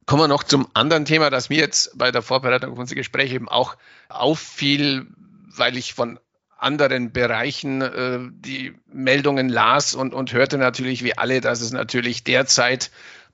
Kommen 0.06 0.22
wir 0.22 0.28
noch 0.28 0.44
zum 0.44 0.68
anderen 0.74 1.06
Thema, 1.06 1.30
das 1.30 1.50
mir 1.50 1.58
jetzt 1.58 1.98
bei 1.98 2.12
der 2.12 2.22
Vorbereitung 2.22 2.72
auf 2.72 2.80
unser 2.80 2.96
Gespräch 2.96 3.34
eben 3.34 3.50
auch 3.50 3.76
auffiel, 4.08 5.08
weil 5.58 5.76
ich 5.78 5.96
von 5.96 6.20
anderen 6.58 7.12
Bereichen 7.12 7.82
äh, 7.82 8.20
die 8.32 8.74
Meldungen 8.88 9.50
las 9.50 9.96
und, 9.96 10.14
und 10.14 10.32
hörte 10.32 10.58
natürlich 10.58 11.04
wie 11.04 11.18
alle, 11.18 11.42
dass 11.42 11.62
es 11.62 11.72
natürlich 11.72 12.24
derzeit 12.24 12.92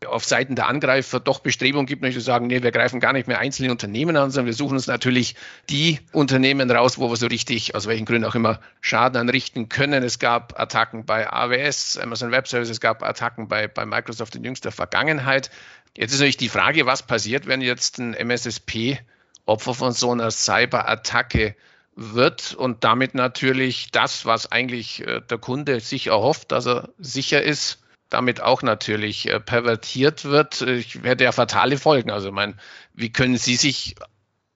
auf 0.07 0.25
Seiten 0.25 0.55
der 0.55 0.67
Angreifer 0.67 1.19
doch 1.19 1.39
Bestrebungen 1.39 1.85
gibt, 1.85 2.01
nicht 2.01 2.15
zu 2.15 2.21
sagen, 2.21 2.47
nee, 2.47 2.63
wir 2.63 2.71
greifen 2.71 2.99
gar 2.99 3.13
nicht 3.13 3.27
mehr 3.27 3.39
einzelne 3.39 3.71
Unternehmen 3.71 4.17
an, 4.17 4.31
sondern 4.31 4.47
wir 4.47 4.53
suchen 4.53 4.73
uns 4.73 4.87
natürlich 4.87 5.35
die 5.69 5.99
Unternehmen 6.11 6.71
raus, 6.71 6.97
wo 6.97 7.09
wir 7.09 7.17
so 7.17 7.27
richtig, 7.27 7.75
aus 7.75 7.87
welchen 7.87 8.05
Gründen 8.05 8.25
auch 8.25 8.35
immer, 8.35 8.59
Schaden 8.81 9.19
anrichten 9.19 9.69
können. 9.69 10.03
Es 10.03 10.17
gab 10.17 10.59
Attacken 10.59 11.05
bei 11.05 11.31
AWS, 11.31 11.97
Amazon 11.97 12.31
Web 12.31 12.47
Services, 12.47 12.71
es 12.71 12.81
gab 12.81 13.03
Attacken 13.03 13.47
bei, 13.47 13.67
bei 13.67 13.85
Microsoft 13.85 14.35
in 14.35 14.43
jüngster 14.43 14.71
Vergangenheit. 14.71 15.51
Jetzt 15.95 16.13
ist 16.13 16.19
natürlich 16.19 16.37
die 16.37 16.49
Frage, 16.49 16.85
was 16.85 17.03
passiert, 17.03 17.47
wenn 17.47 17.61
jetzt 17.61 17.99
ein 17.99 18.13
MSSP 18.13 18.99
Opfer 19.45 19.73
von 19.73 19.91
so 19.91 20.11
einer 20.11 20.31
Cyberattacke 20.31 21.55
wird 21.95 22.53
und 22.53 22.83
damit 22.83 23.15
natürlich 23.15 23.91
das, 23.91 24.25
was 24.25 24.51
eigentlich 24.51 25.05
äh, 25.05 25.21
der 25.21 25.37
Kunde 25.37 25.79
sich 25.79 26.07
erhofft, 26.07 26.51
dass 26.51 26.65
er 26.65 26.89
sicher 26.97 27.41
ist, 27.41 27.80
damit 28.11 28.41
auch 28.41 28.61
natürlich 28.61 29.27
äh, 29.27 29.39
pervertiert 29.39 30.25
wird. 30.25 30.61
Ich 30.61 31.01
werde 31.01 31.23
ja 31.23 31.31
fatale 31.31 31.77
Folgen. 31.77 32.11
Also, 32.11 32.27
ich 32.27 32.33
meine, 32.33 32.55
wie 32.93 33.11
können 33.11 33.37
Sie 33.37 33.55
sich 33.55 33.95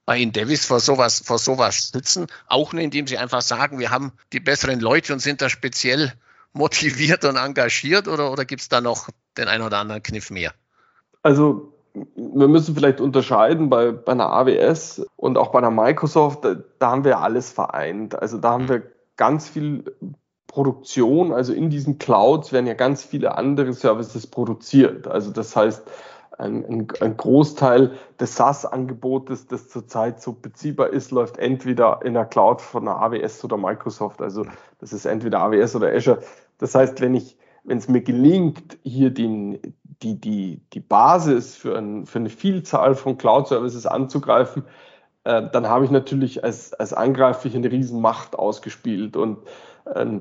bei 0.04 0.24
Davis 0.26 0.66
vor 0.66 0.78
sowas, 0.78 1.22
vor 1.24 1.38
sowas 1.38 1.90
schützen? 1.92 2.28
Auch 2.46 2.72
nur, 2.72 2.82
indem 2.82 3.08
Sie 3.08 3.18
einfach 3.18 3.42
sagen, 3.42 3.80
wir 3.80 3.90
haben 3.90 4.12
die 4.32 4.40
besseren 4.40 4.78
Leute 4.78 5.12
und 5.12 5.18
sind 5.18 5.42
da 5.42 5.48
speziell 5.48 6.12
motiviert 6.52 7.24
und 7.24 7.36
engagiert 7.36 8.08
oder, 8.08 8.30
oder 8.30 8.44
gibt 8.44 8.62
es 8.62 8.68
da 8.68 8.80
noch 8.80 9.08
den 9.36 9.48
einen 9.48 9.64
oder 9.64 9.78
anderen 9.78 10.02
Kniff 10.02 10.30
mehr? 10.30 10.52
Also 11.22 11.72
wir 12.14 12.48
müssen 12.48 12.74
vielleicht 12.74 13.00
unterscheiden 13.00 13.70
bei, 13.70 13.90
bei 13.90 14.12
einer 14.12 14.30
AWS 14.30 15.06
und 15.16 15.38
auch 15.38 15.50
bei 15.50 15.58
einer 15.58 15.70
Microsoft, 15.70 16.44
da, 16.44 16.56
da 16.78 16.90
haben 16.90 17.04
wir 17.04 17.20
alles 17.20 17.50
vereint. 17.50 18.14
Also 18.14 18.38
da 18.38 18.50
haben 18.50 18.64
mhm. 18.64 18.68
wir 18.68 18.82
ganz 19.16 19.48
viel 19.48 19.84
Produktion, 20.56 21.34
also 21.34 21.52
in 21.52 21.68
diesen 21.68 21.98
Clouds 21.98 22.50
werden 22.50 22.66
ja 22.66 22.72
ganz 22.72 23.04
viele 23.04 23.36
andere 23.36 23.74
Services 23.74 24.26
produziert. 24.26 25.06
Also 25.06 25.30
das 25.30 25.54
heißt, 25.54 25.82
ein, 26.38 26.88
ein, 26.98 27.16
Großteil 27.18 27.92
des 28.18 28.36
SaaS-Angebotes, 28.36 29.48
das 29.48 29.68
zurzeit 29.68 30.22
so 30.22 30.32
beziehbar 30.32 30.88
ist, 30.88 31.10
läuft 31.10 31.36
entweder 31.36 32.00
in 32.02 32.14
der 32.14 32.24
Cloud 32.24 32.62
von 32.62 32.88
einer 32.88 33.02
AWS 33.02 33.44
oder 33.44 33.58
Microsoft. 33.58 34.22
Also 34.22 34.46
das 34.78 34.94
ist 34.94 35.04
entweder 35.04 35.40
AWS 35.40 35.76
oder 35.76 35.92
Azure. 35.92 36.20
Das 36.56 36.74
heißt, 36.74 37.02
wenn 37.02 37.14
ich 37.14 37.36
wenn 37.64 37.76
es 37.76 37.88
mir 37.88 38.00
gelingt, 38.00 38.78
hier 38.82 39.10
den, 39.10 39.58
die, 40.02 40.18
die, 40.18 40.62
die 40.72 40.80
Basis 40.80 41.54
für, 41.54 41.76
ein, 41.76 42.06
für 42.06 42.18
eine 42.18 42.30
Vielzahl 42.30 42.94
von 42.94 43.18
Cloud-Services 43.18 43.84
anzugreifen, 43.84 44.62
äh, 45.24 45.42
dann 45.52 45.68
habe 45.68 45.84
ich 45.84 45.90
natürlich 45.90 46.42
als, 46.44 46.72
als 46.72 46.94
Angreifer 46.94 47.50
eine 47.54 47.70
Riesenmacht 47.70 48.38
ausgespielt. 48.38 49.18
Und 49.18 49.38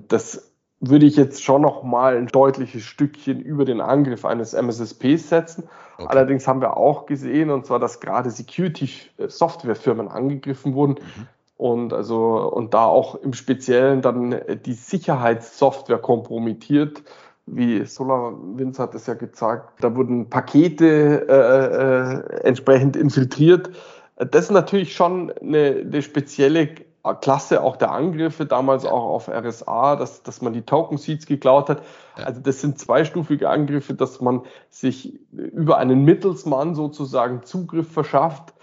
das 0.07 0.51
würde 0.79 1.05
ich 1.05 1.15
jetzt 1.15 1.43
schon 1.43 1.61
noch 1.61 1.83
mal 1.83 2.17
ein 2.17 2.27
deutliches 2.27 2.83
Stückchen 2.83 3.39
über 3.39 3.65
den 3.65 3.81
Angriff 3.81 4.25
eines 4.25 4.53
MSSPs 4.53 5.29
setzen. 5.29 5.63
Okay. 5.97 6.07
Allerdings 6.09 6.47
haben 6.47 6.61
wir 6.61 6.77
auch 6.77 7.05
gesehen, 7.05 7.49
und 7.49 7.65
zwar, 7.65 7.79
dass 7.79 7.99
gerade 7.99 8.29
Security-Softwarefirmen 8.29 10.07
angegriffen 10.07 10.73
wurden. 10.73 10.95
Mhm. 10.95 11.27
Und 11.57 11.93
also, 11.93 12.51
und 12.51 12.73
da 12.73 12.85
auch 12.85 13.15
im 13.15 13.33
Speziellen 13.33 14.01
dann 14.01 14.41
die 14.65 14.73
Sicherheitssoftware 14.73 15.99
kompromittiert 15.99 17.03
wie 17.45 17.85
SolarWinds 17.85 18.79
hat 18.79 18.95
es 18.95 19.05
ja 19.05 19.13
gezeigt, 19.13 19.69
da 19.79 19.95
wurden 19.95 20.29
Pakete 20.29 21.27
äh, 21.29 22.41
äh, 22.41 22.47
entsprechend 22.47 22.95
infiltriert. 22.95 23.69
Das 24.15 24.45
ist 24.45 24.51
natürlich 24.51 24.95
schon 24.95 25.31
eine, 25.31 25.85
eine, 25.85 26.01
spezielle 26.01 26.69
Klasse 27.13 27.61
auch 27.61 27.75
der 27.75 27.91
Angriffe, 27.91 28.45
damals 28.45 28.85
auch 28.85 29.05
auf 29.05 29.29
RSA, 29.29 29.95
dass, 29.95 30.23
dass 30.23 30.41
man 30.41 30.53
die 30.53 30.63
Token 30.63 30.97
Seeds 30.97 31.27
geklaut 31.27 31.69
hat. 31.69 31.83
Also 32.15 32.41
das 32.41 32.61
sind 32.61 32.79
zweistufige 32.79 33.49
Angriffe, 33.49 33.93
dass 33.93 34.21
man 34.21 34.41
sich 34.69 35.19
über 35.31 35.77
einen 35.77 36.03
Mittelsmann 36.03 36.73
sozusagen 36.73 37.43
Zugriff 37.43 37.91
verschafft. 37.91 38.53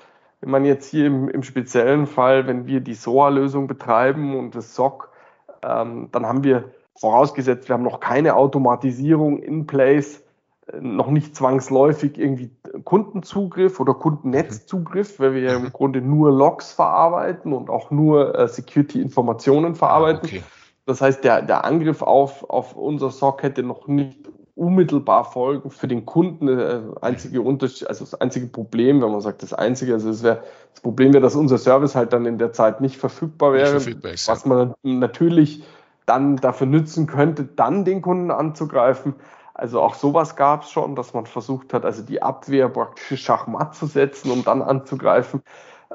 Wenn 0.40 0.50
man 0.50 0.64
jetzt 0.64 0.86
hier 0.86 1.06
im, 1.06 1.28
im 1.28 1.44
speziellen 1.44 2.06
Fall, 2.06 2.48
wenn 2.48 2.66
wir 2.66 2.80
die 2.80 2.94
SOA-Lösung 2.94 3.68
betreiben 3.68 4.36
und 4.36 4.56
das 4.56 4.74
SOC, 4.74 5.08
ähm, 5.62 6.08
dann 6.10 6.26
haben 6.26 6.42
wir 6.42 6.70
vorausgesetzt, 6.96 7.68
wir 7.68 7.74
haben 7.74 7.84
noch 7.84 8.00
keine 8.00 8.34
Automatisierung 8.34 9.38
in 9.38 9.66
place, 9.66 10.24
noch 10.80 11.10
nicht 11.10 11.34
zwangsläufig 11.34 12.18
irgendwie 12.18 12.50
Kundenzugriff 12.84 13.80
oder 13.80 13.94
Kundennetzzugriff, 13.94 15.18
weil 15.18 15.34
wir 15.34 15.42
ja 15.42 15.56
im 15.56 15.64
mhm. 15.64 15.72
Grunde 15.72 16.00
nur 16.00 16.30
Logs 16.30 16.72
verarbeiten 16.72 17.52
und 17.52 17.68
auch 17.68 17.90
nur 17.90 18.38
äh, 18.38 18.48
Security-Informationen 18.48 19.74
verarbeiten. 19.74 20.20
Ah, 20.22 20.26
okay. 20.26 20.42
Das 20.86 21.00
heißt, 21.00 21.24
der, 21.24 21.42
der 21.42 21.64
Angriff 21.64 22.02
auf, 22.02 22.48
auf 22.48 22.76
unser 22.76 23.10
SOC 23.10 23.42
hätte 23.42 23.62
noch 23.62 23.86
nicht 23.86 24.18
unmittelbar 24.54 25.24
Folgen 25.24 25.70
für 25.70 25.88
den 25.88 26.06
Kunden. 26.06 26.48
Äh, 26.48 26.80
einzige 27.00 27.42
Unterschied, 27.42 27.88
also 27.88 28.04
das 28.04 28.14
einzige 28.20 28.46
Problem, 28.46 29.02
wenn 29.02 29.10
man 29.10 29.20
sagt, 29.20 29.42
das 29.42 29.52
einzige, 29.52 29.94
also 29.94 30.08
das, 30.08 30.22
wäre, 30.22 30.42
das 30.72 30.80
Problem 30.80 31.12
wäre, 31.12 31.22
dass 31.22 31.34
unser 31.34 31.58
Service 31.58 31.94
halt 31.94 32.12
dann 32.12 32.26
in 32.26 32.38
der 32.38 32.52
Zeit 32.52 32.80
nicht 32.80 32.96
verfügbar 32.96 33.52
wäre, 33.52 33.74
nicht 33.74 33.84
verfügbar 33.84 34.12
was 34.26 34.46
man 34.46 34.74
natürlich 34.82 35.64
dann 36.06 36.36
dafür 36.36 36.66
nützen 36.66 37.06
könnte, 37.06 37.44
dann 37.44 37.84
den 37.84 38.02
Kunden 38.02 38.30
anzugreifen. 38.30 39.14
Also 39.54 39.80
auch 39.80 39.94
sowas 39.94 40.36
gab 40.36 40.62
es 40.62 40.70
schon, 40.70 40.94
dass 40.94 41.12
man 41.14 41.26
versucht 41.26 41.74
hat, 41.74 41.84
also 41.84 42.02
die 42.02 42.22
Abwehr 42.22 42.68
praktisch 42.68 43.22
schachmatt 43.22 43.74
zu 43.74 43.86
setzen, 43.86 44.30
um 44.30 44.44
dann 44.44 44.62
anzugreifen. 44.62 45.42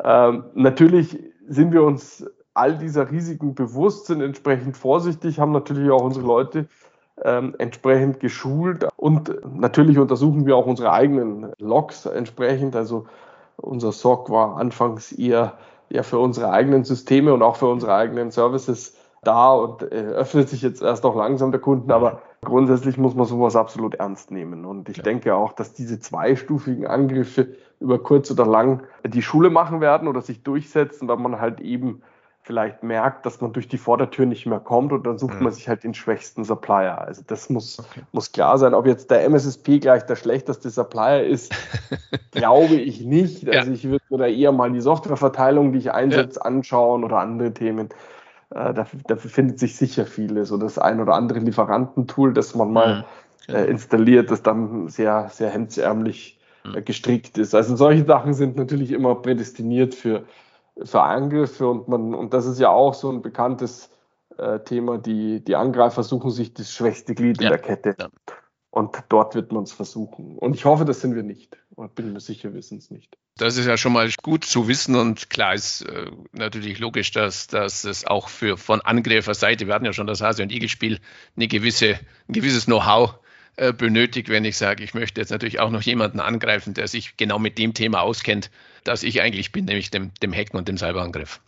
Ähm, 0.03 0.45
natürlich 0.53 1.17
sind 1.47 1.71
wir 1.71 1.83
uns 1.83 2.25
all 2.53 2.77
dieser 2.77 3.09
Risiken 3.09 3.55
bewusst, 3.55 4.07
sind 4.07 4.21
entsprechend 4.21 4.77
vorsichtig, 4.77 5.39
haben 5.39 5.51
natürlich 5.51 5.89
auch 5.91 6.01
unsere 6.01 6.25
Leute 6.25 6.67
ähm, 7.23 7.55
entsprechend 7.57 8.19
geschult 8.19 8.87
und 8.95 9.33
natürlich 9.55 9.97
untersuchen 9.97 10.45
wir 10.45 10.55
auch 10.55 10.65
unsere 10.65 10.91
eigenen 10.91 11.51
Logs 11.57 12.05
entsprechend. 12.05 12.75
Also 12.75 13.05
unser 13.57 13.91
SOC 13.91 14.29
war 14.29 14.57
anfangs 14.57 15.11
eher 15.11 15.53
ja, 15.89 16.03
für 16.03 16.19
unsere 16.19 16.51
eigenen 16.51 16.83
Systeme 16.83 17.33
und 17.33 17.41
auch 17.41 17.55
für 17.55 17.67
unsere 17.67 17.93
eigenen 17.95 18.31
Services 18.31 18.95
da 19.23 19.53
und 19.53 19.83
äh, 19.91 19.95
öffnet 19.95 20.49
sich 20.49 20.61
jetzt 20.61 20.81
erst 20.81 21.05
auch 21.05 21.15
langsam 21.15 21.51
der 21.51 21.61
Kunden, 21.61 21.91
aber 21.91 22.21
grundsätzlich 22.43 22.97
muss 22.97 23.15
man 23.15 23.25
sowas 23.25 23.55
absolut 23.55 23.95
ernst 23.95 24.31
nehmen. 24.31 24.65
Und 24.65 24.89
ich 24.89 24.97
ja. 24.97 25.03
denke 25.03 25.35
auch, 25.35 25.53
dass 25.53 25.73
diese 25.73 25.99
zweistufigen 25.99 26.87
Angriffe 26.87 27.55
über 27.79 28.01
kurz 28.01 28.31
oder 28.31 28.45
lang 28.45 28.83
die 29.05 29.21
Schule 29.21 29.49
machen 29.49 29.81
werden 29.81 30.07
oder 30.07 30.21
sich 30.21 30.43
durchsetzen, 30.43 31.07
weil 31.07 31.17
man 31.17 31.39
halt 31.39 31.59
eben 31.59 32.01
vielleicht 32.47 32.81
merkt, 32.81 33.25
dass 33.25 33.41
man 33.41 33.51
durch 33.51 33.67
die 33.67 33.77
Vordertür 33.77 34.25
nicht 34.25 34.45
mehr 34.45 34.61
kommt 34.61 34.93
und 34.93 35.05
dann 35.05 35.17
sucht 35.17 35.35
mhm. 35.35 35.43
man 35.43 35.53
sich 35.53 35.67
halt 35.67 35.83
den 35.83 35.93
schwächsten 35.93 36.45
Supplier. 36.45 36.97
Also 36.97 37.21
das 37.27 37.49
muss, 37.49 37.77
okay. 37.79 38.01
muss 38.13 38.31
klar 38.31 38.57
sein. 38.57 38.73
Ob 38.73 38.85
jetzt 38.85 39.11
der 39.11 39.25
MSSP 39.25 39.79
gleich 39.79 40.03
der 40.03 40.15
schlechteste 40.15 40.69
Supplier 40.69 41.25
ist, 41.25 41.53
glaube 42.31 42.75
ich 42.75 43.01
nicht. 43.01 43.49
Also 43.49 43.69
ja. 43.69 43.75
ich 43.75 43.83
würde 43.83 44.03
mir 44.09 44.17
da 44.19 44.27
eher 44.27 44.53
mal 44.53 44.71
die 44.71 44.79
Softwareverteilung, 44.79 45.73
die 45.73 45.79
ich 45.79 45.91
einsetze, 45.91 46.39
ja. 46.39 46.45
anschauen 46.45 47.03
oder 47.03 47.19
andere 47.19 47.53
Themen. 47.53 47.89
Äh, 48.49 48.73
dafür, 48.73 48.99
dafür, 49.07 49.29
findet 49.29 49.59
sich 49.59 49.75
sicher 49.75 50.05
vieles. 50.05 50.49
So 50.49 50.57
das 50.57 50.77
ein 50.77 51.01
oder 51.01 51.13
andere 51.13 51.39
Lieferantentool, 51.39 52.33
das 52.33 52.55
man 52.55 52.71
mal 52.71 52.89
ja, 52.89 53.05
genau. 53.47 53.59
äh, 53.59 53.69
installiert, 53.69 54.31
das 54.31 54.41
dann 54.41 54.87
sehr, 54.87 55.29
sehr 55.29 55.49
hemdsärmlich 55.49 56.39
äh, 56.73 56.81
gestrickt 56.81 57.37
ist. 57.37 57.53
Also 57.53 57.75
solche 57.75 58.05
Sachen 58.05 58.33
sind 58.33 58.55
natürlich 58.55 58.91
immer 58.91 59.15
prädestiniert 59.15 59.95
für, 59.95 60.23
für 60.81 61.01
Angriffe 61.01 61.67
und 61.67 61.87
man, 61.87 62.13
und 62.13 62.33
das 62.33 62.45
ist 62.45 62.59
ja 62.59 62.69
auch 62.69 62.93
so 62.93 63.11
ein 63.11 63.21
bekanntes 63.21 63.89
äh, 64.37 64.59
Thema, 64.59 64.97
die, 64.97 65.43
die 65.43 65.55
Angreifer 65.55 66.03
suchen 66.03 66.31
sich 66.31 66.53
das 66.53 66.71
schwächste 66.71 67.15
Glied 67.15 67.41
ja. 67.41 67.47
in 67.47 67.53
der 67.53 67.61
Kette. 67.61 67.95
Ja. 67.99 68.07
Und 68.69 68.95
dort 69.09 69.35
wird 69.35 69.51
man 69.51 69.63
es 69.63 69.71
versuchen. 69.71 70.37
Und 70.37 70.53
ich 70.53 70.65
hoffe, 70.65 70.85
das 70.85 71.01
sind 71.01 71.15
wir 71.15 71.23
nicht. 71.23 71.57
Bin 71.95 72.11
mir 72.11 72.19
sicher, 72.19 72.53
wir 72.55 72.63
sind 72.63 72.79
es 72.79 72.89
nicht. 72.89 73.17
Das 73.37 73.55
ist 73.55 73.67
ja 73.67 73.77
schon 73.77 73.93
mal 73.93 74.09
gut 74.23 74.43
zu 74.43 74.67
wissen 74.67 74.95
und 74.95 75.29
klar 75.29 75.53
ist 75.53 75.81
äh, 75.83 76.09
natürlich 76.31 76.79
logisch, 76.79 77.11
dass, 77.11 77.45
dass 77.45 77.83
es 77.83 78.05
auch 78.05 78.29
für 78.29 78.57
von 78.57 78.81
Angreiferseite, 78.81 79.67
wir 79.67 79.75
hatten 79.75 79.85
ja 79.85 79.93
schon 79.93 80.07
das 80.07 80.21
Hase- 80.21 80.41
und 80.41 80.51
Igel-Spiel, 80.51 80.99
eine 81.35 81.47
gewisse, 81.47 81.99
ein 82.27 82.33
gewisses 82.33 82.65
Know-how 82.65 83.19
äh, 83.57 83.73
benötigt, 83.73 84.29
wenn 84.29 84.43
ich 84.43 84.57
sage, 84.57 84.83
ich 84.83 84.95
möchte 84.95 85.21
jetzt 85.21 85.29
natürlich 85.29 85.59
auch 85.59 85.69
noch 85.69 85.83
jemanden 85.83 86.19
angreifen, 86.19 86.73
der 86.73 86.87
sich 86.87 87.15
genau 87.15 87.37
mit 87.37 87.59
dem 87.59 87.75
Thema 87.75 88.01
auskennt, 88.01 88.49
das 88.83 89.03
ich 89.03 89.21
eigentlich 89.21 89.51
bin, 89.51 89.65
nämlich 89.65 89.91
dem, 89.91 90.11
dem 90.23 90.33
Hacken 90.33 90.57
und 90.57 90.67
dem 90.67 90.77
Cyberangriff. 90.77 91.41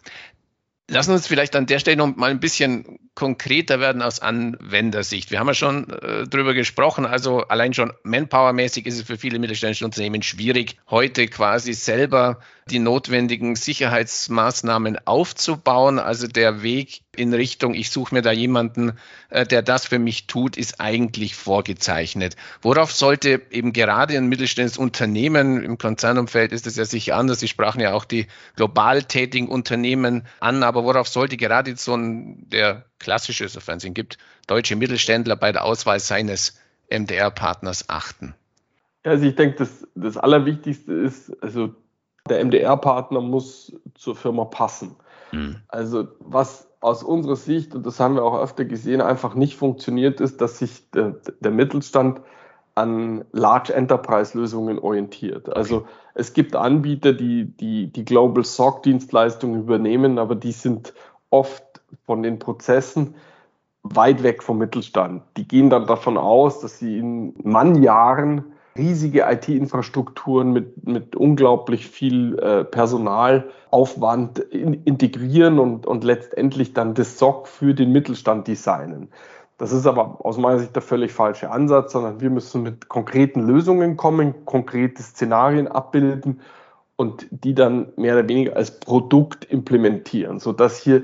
Lassen 0.89 1.11
uns 1.11 1.27
vielleicht 1.27 1.55
an 1.55 1.67
der 1.67 1.77
Stelle 1.79 1.97
noch 1.97 2.15
mal 2.15 2.31
ein 2.31 2.39
bisschen 2.39 2.99
konkreter 3.13 3.79
werden 3.79 4.01
aus 4.01 4.21
Anwendersicht. 4.21 5.29
Wir 5.29 5.39
haben 5.39 5.47
ja 5.47 5.53
schon 5.53 5.89
äh, 5.89 6.23
drüber 6.23 6.55
gesprochen, 6.55 7.05
also 7.05 7.41
allein 7.41 7.73
schon 7.73 7.93
manpowermäßig 8.03 8.87
ist 8.87 8.95
es 8.95 9.03
für 9.03 9.17
viele 9.17 9.37
mittelständische 9.37 9.85
Unternehmen 9.85 10.23
schwierig, 10.23 10.77
heute 10.89 11.27
quasi 11.27 11.73
selber 11.73 12.39
die 12.71 12.79
notwendigen 12.79 13.55
Sicherheitsmaßnahmen 13.55 15.05
aufzubauen. 15.05 15.99
Also 15.99 16.27
der 16.27 16.63
Weg 16.63 17.01
in 17.15 17.33
Richtung, 17.33 17.73
ich 17.73 17.91
suche 17.91 18.15
mir 18.15 18.21
da 18.21 18.31
jemanden, 18.31 18.93
äh, 19.29 19.45
der 19.45 19.61
das 19.61 19.85
für 19.85 19.99
mich 19.99 20.27
tut, 20.27 20.57
ist 20.57 20.79
eigentlich 20.79 21.35
vorgezeichnet. 21.35 22.35
Worauf 22.61 22.91
sollte 22.91 23.41
eben 23.51 23.73
gerade 23.73 24.15
ein 24.17 24.27
mittelständisches 24.27 24.77
Unternehmen, 24.77 25.63
im 25.63 25.77
Konzernumfeld 25.77 26.51
ist 26.51 26.67
es 26.67 26.75
ja 26.75 26.85
sicher 26.85 27.17
anders, 27.17 27.39
Sie 27.39 27.47
sprachen 27.47 27.81
ja 27.81 27.93
auch 27.93 28.05
die 28.05 28.27
global 28.55 29.03
tätigen 29.03 29.49
Unternehmen 29.49 30.25
an, 30.39 30.63
aber 30.63 30.83
worauf 30.83 31.07
sollte 31.07 31.37
gerade 31.37 31.75
so 31.75 31.95
ein, 31.95 32.49
der 32.49 32.85
klassische, 32.99 33.47
sofern 33.49 33.77
es 33.77 33.83
ihn 33.83 33.93
gibt, 33.93 34.17
deutsche 34.47 34.75
Mittelständler 34.75 35.35
bei 35.35 35.51
der 35.51 35.63
Auswahl 35.63 35.99
seines 35.99 36.59
MDR-Partners 36.89 37.89
achten? 37.89 38.35
Also 39.03 39.25
ich 39.25 39.35
denke, 39.35 39.57
das, 39.57 39.87
das 39.95 40.17
Allerwichtigste 40.17 40.93
ist, 40.93 41.31
also 41.41 41.75
der 42.29 42.43
MDR-Partner 42.43 43.21
muss 43.21 43.73
zur 43.95 44.15
Firma 44.15 44.45
passen. 44.45 44.95
Mhm. 45.31 45.57
Also 45.67 46.07
was 46.19 46.67
aus 46.81 47.03
unserer 47.03 47.35
Sicht, 47.35 47.75
und 47.75 47.85
das 47.85 47.99
haben 47.99 48.15
wir 48.15 48.23
auch 48.23 48.39
öfter 48.39 48.65
gesehen, 48.65 49.01
einfach 49.01 49.35
nicht 49.35 49.55
funktioniert, 49.55 50.21
ist, 50.21 50.41
dass 50.41 50.59
sich 50.59 50.89
der, 50.91 51.15
der 51.39 51.51
Mittelstand 51.51 52.21
an 52.75 53.25
Large 53.33 53.73
Enterprise 53.73 54.37
Lösungen 54.37 54.79
orientiert. 54.79 55.53
Also 55.53 55.77
okay. 55.77 55.87
es 56.13 56.33
gibt 56.33 56.55
Anbieter, 56.55 57.11
die 57.11 57.45
die, 57.45 57.87
die 57.91 58.05
Global 58.05 58.45
SOC 58.45 58.83
Dienstleistungen 58.83 59.59
übernehmen, 59.59 60.17
aber 60.17 60.35
die 60.35 60.53
sind 60.53 60.93
oft 61.29 61.63
von 62.05 62.23
den 62.23 62.39
Prozessen 62.39 63.15
weit 63.83 64.23
weg 64.23 64.43
vom 64.43 64.57
Mittelstand. 64.57 65.23
Die 65.35 65.47
gehen 65.47 65.69
dann 65.69 65.87
davon 65.87 66.17
aus, 66.17 66.61
dass 66.61 66.79
sie 66.79 66.97
in 66.97 67.33
Mannjahren 67.43 68.53
riesige 68.79 69.25
IT-Infrastrukturen 69.29 70.51
mit, 70.51 70.87
mit 70.87 71.15
unglaublich 71.15 71.87
viel 71.87 72.39
äh, 72.39 72.63
Personalaufwand 72.63 74.39
in, 74.39 74.73
integrieren 74.85 75.59
und, 75.59 75.85
und 75.85 76.03
letztendlich 76.03 76.73
dann 76.73 76.93
das 76.93 77.19
SOC 77.19 77.47
für 77.47 77.73
den 77.73 77.91
Mittelstand 77.91 78.47
designen. 78.47 79.09
Das 79.57 79.73
ist 79.73 79.85
aber 79.85 80.25
aus 80.25 80.37
meiner 80.37 80.59
Sicht 80.59 80.73
der 80.73 80.81
völlig 80.81 81.11
falsche 81.11 81.51
Ansatz, 81.51 81.91
sondern 81.91 82.21
wir 82.21 82.29
müssen 82.29 82.63
mit 82.63 82.87
konkreten 82.87 83.41
Lösungen 83.41 83.97
kommen, 83.97 84.45
konkrete 84.45 85.03
Szenarien 85.03 85.67
abbilden 85.67 86.39
und 86.95 87.27
die 87.29 87.53
dann 87.53 87.91
mehr 87.97 88.17
oder 88.17 88.29
weniger 88.29 88.55
als 88.55 88.79
Produkt 88.79 89.43
implementieren, 89.45 90.39
sodass 90.39 90.79
hier 90.79 91.03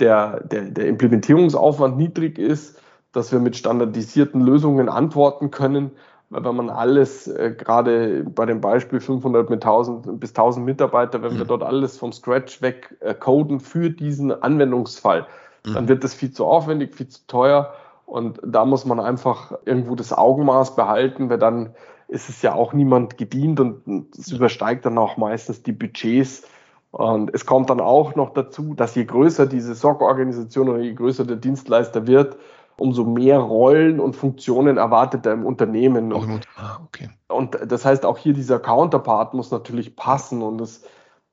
der, 0.00 0.40
der, 0.40 0.62
der 0.62 0.86
Implementierungsaufwand 0.88 1.96
niedrig 1.96 2.38
ist, 2.38 2.80
dass 3.12 3.30
wir 3.30 3.38
mit 3.38 3.56
standardisierten 3.56 4.40
Lösungen 4.40 4.88
antworten 4.88 5.52
können 5.52 5.92
wenn 6.32 6.56
man 6.56 6.70
alles, 6.70 7.28
äh, 7.28 7.54
gerade 7.56 8.24
bei 8.24 8.46
dem 8.46 8.60
Beispiel 8.60 9.00
500 9.00 9.50
mit 9.50 9.64
1000 9.64 10.18
bis 10.18 10.30
1000 10.30 10.64
Mitarbeiter, 10.64 11.22
wenn 11.22 11.34
mhm. 11.34 11.38
wir 11.38 11.44
dort 11.44 11.62
alles 11.62 11.98
vom 11.98 12.12
Scratch 12.12 12.62
weg 12.62 12.96
äh, 13.00 13.14
coden 13.14 13.60
für 13.60 13.90
diesen 13.90 14.32
Anwendungsfall, 14.42 15.26
mhm. 15.66 15.74
dann 15.74 15.88
wird 15.88 16.04
das 16.04 16.14
viel 16.14 16.32
zu 16.32 16.46
aufwendig, 16.46 16.94
viel 16.94 17.08
zu 17.08 17.26
teuer 17.26 17.72
und 18.06 18.40
da 18.44 18.64
muss 18.64 18.84
man 18.84 19.00
einfach 19.00 19.52
irgendwo 19.64 19.94
das 19.94 20.12
Augenmaß 20.12 20.76
behalten, 20.76 21.30
weil 21.30 21.38
dann 21.38 21.74
ist 22.08 22.28
es 22.28 22.42
ja 22.42 22.54
auch 22.54 22.74
niemand 22.74 23.16
gedient 23.16 23.58
und 23.58 24.14
es 24.18 24.30
übersteigt 24.30 24.84
dann 24.84 24.98
auch 24.98 25.16
meistens 25.16 25.62
die 25.62 25.72
Budgets. 25.72 26.42
Und 26.90 27.30
es 27.32 27.46
kommt 27.46 27.70
dann 27.70 27.80
auch 27.80 28.14
noch 28.16 28.34
dazu, 28.34 28.74
dass 28.74 28.94
je 28.94 29.06
größer 29.06 29.46
diese 29.46 29.74
SOC-Organisation 29.74 30.68
oder 30.68 30.80
je 30.80 30.92
größer 30.92 31.24
der 31.24 31.36
Dienstleister 31.36 32.06
wird, 32.06 32.36
umso 32.76 33.04
mehr 33.04 33.38
Rollen 33.38 34.00
und 34.00 34.16
Funktionen 34.16 34.76
erwartet 34.76 35.26
er 35.26 35.32
im 35.32 35.44
Unternehmen. 35.44 36.12
Und, 36.12 36.46
ah, 36.56 36.78
okay. 36.84 37.10
und 37.28 37.58
das 37.66 37.84
heißt, 37.84 38.04
auch 38.04 38.18
hier 38.18 38.32
dieser 38.32 38.58
Counterpart 38.58 39.34
muss 39.34 39.50
natürlich 39.50 39.96
passen 39.96 40.42
und 40.42 40.60
es, 40.60 40.84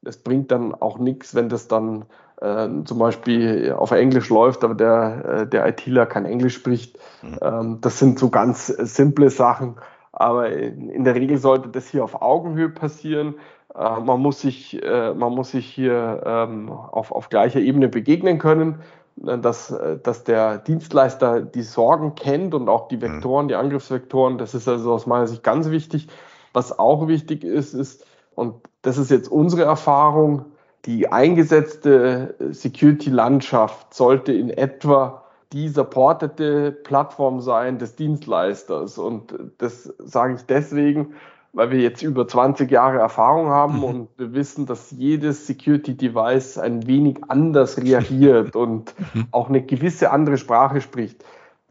es 0.03 0.17
bringt 0.17 0.51
dann 0.51 0.75
auch 0.75 0.99
nichts, 0.99 1.35
wenn 1.35 1.49
das 1.49 1.67
dann 1.67 2.05
äh, 2.41 2.67
zum 2.85 2.99
Beispiel 2.99 3.73
auf 3.77 3.91
Englisch 3.91 4.29
läuft, 4.29 4.63
aber 4.63 4.75
der, 4.75 5.25
äh, 5.25 5.47
der 5.47 5.67
ITler 5.67 6.05
kein 6.05 6.25
Englisch 6.25 6.55
spricht. 6.55 6.97
Mhm. 7.21 7.37
Ähm, 7.41 7.77
das 7.81 7.99
sind 7.99 8.19
so 8.19 8.29
ganz 8.29 8.67
simple 8.67 9.29
Sachen. 9.29 9.75
Aber 10.11 10.49
in, 10.49 10.89
in, 10.89 11.03
der 11.03 11.15
Regel 11.15 11.37
sollte 11.37 11.69
das 11.69 11.87
hier 11.87 12.03
auf 12.03 12.21
Augenhöhe 12.21 12.69
passieren. 12.69 13.35
Äh, 13.75 13.99
man, 13.99 14.19
muss 14.21 14.41
sich, 14.41 14.81
äh, 14.83 15.13
man 15.13 15.33
muss 15.33 15.51
sich 15.51 15.67
hier 15.67 16.23
ähm, 16.25 16.69
auf, 16.71 17.11
auf 17.11 17.29
gleicher 17.29 17.59
Ebene 17.59 17.89
begegnen 17.89 18.39
können. 18.39 18.81
Äh, 19.25 19.39
dass, 19.39 19.71
äh, 19.71 19.97
dass 19.97 20.23
der 20.23 20.57
Dienstleister 20.57 21.41
die 21.41 21.63
Sorgen 21.63 22.15
kennt 22.15 22.53
und 22.53 22.69
auch 22.69 22.87
die 22.87 22.97
mhm. 22.97 23.01
Vektoren, 23.01 23.47
die 23.47 23.55
Angriffsvektoren. 23.55 24.37
Das 24.37 24.53
ist 24.53 24.67
also 24.67 24.93
aus 24.93 25.05
meiner 25.05 25.27
Sicht 25.27 25.43
ganz 25.43 25.69
wichtig. 25.69 26.07
Was 26.53 26.77
auch 26.77 27.07
wichtig 27.07 27.43
ist, 27.43 27.73
ist, 27.73 28.05
und 28.35 28.55
das 28.81 28.97
ist 28.97 29.11
jetzt 29.11 29.29
unsere 29.29 29.63
Erfahrung, 29.63 30.45
die 30.85 31.11
eingesetzte 31.11 32.35
Security-Landschaft 32.51 33.93
sollte 33.93 34.31
in 34.31 34.49
etwa 34.49 35.25
die 35.51 35.67
supportete 35.67 36.71
Plattform 36.71 37.41
sein 37.41 37.77
des 37.77 37.95
Dienstleisters. 37.95 38.97
Und 38.97 39.33
das 39.57 39.93
sage 39.99 40.35
ich 40.35 40.41
deswegen, 40.43 41.15
weil 41.53 41.71
wir 41.71 41.79
jetzt 41.79 42.03
über 42.03 42.27
20 42.27 42.69
Jahre 42.69 42.99
Erfahrung 42.99 43.47
haben 43.47 43.77
mhm. 43.77 43.83
und 43.83 44.09
wir 44.17 44.33
wissen, 44.33 44.65
dass 44.65 44.91
jedes 44.91 45.47
Security-Device 45.47 46.57
ein 46.57 46.85
wenig 46.87 47.17
anders 47.27 47.77
reagiert 47.77 48.55
und 48.55 48.93
mhm. 49.13 49.27
auch 49.31 49.49
eine 49.49 49.61
gewisse 49.61 50.11
andere 50.11 50.37
Sprache 50.37 50.81
spricht. 50.81 51.23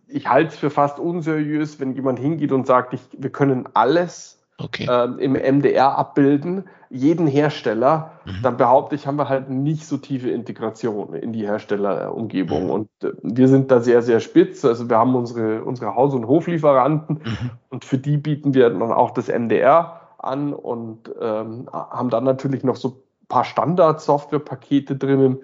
Ich 0.06 0.28
halte 0.28 0.54
es 0.54 0.58
für 0.58 0.70
fast 0.70 0.98
unseriös, 0.98 1.78
wenn 1.80 1.94
jemand 1.94 2.18
hingeht 2.18 2.52
und 2.52 2.66
sagt, 2.66 2.94
ich, 2.94 3.00
wir 3.16 3.30
können 3.30 3.68
alles 3.74 4.37
okay. 4.58 4.86
äh, 4.88 5.24
im 5.24 5.32
MDR 5.32 5.96
abbilden, 5.96 6.64
jeden 6.90 7.26
Hersteller, 7.26 8.12
mhm. 8.24 8.42
dann 8.42 8.56
behaupte 8.56 8.94
ich, 8.94 9.06
haben 9.06 9.16
wir 9.16 9.28
halt 9.28 9.50
nicht 9.50 9.86
so 9.86 9.96
tiefe 9.98 10.30
Integration 10.30 11.14
in 11.14 11.32
die 11.32 11.46
Herstellerumgebung. 11.46 12.64
Mhm. 12.64 12.70
Und 12.70 12.88
äh, 13.02 13.12
wir 13.22 13.48
sind 13.48 13.70
da 13.70 13.80
sehr, 13.80 14.02
sehr 14.02 14.20
spitz. 14.20 14.64
Also 14.64 14.88
wir 14.88 14.98
haben 14.98 15.14
unsere, 15.14 15.64
unsere 15.64 15.94
Haus- 15.94 16.14
und 16.14 16.26
Hoflieferanten 16.26 17.20
mhm. 17.24 17.50
und 17.70 17.84
für 17.84 17.98
die 17.98 18.16
bieten 18.16 18.54
wir 18.54 18.70
dann 18.70 18.82
auch 18.82 19.10
das 19.10 19.28
MDR 19.28 20.00
an 20.18 20.52
und 20.52 21.10
ähm, 21.20 21.68
haben 21.72 22.10
dann 22.10 22.24
natürlich 22.24 22.64
noch 22.64 22.76
so 22.76 22.88
ein 22.88 23.26
paar 23.28 23.44
Standard-Software-Pakete 23.44 24.96
drinnen 24.96 25.38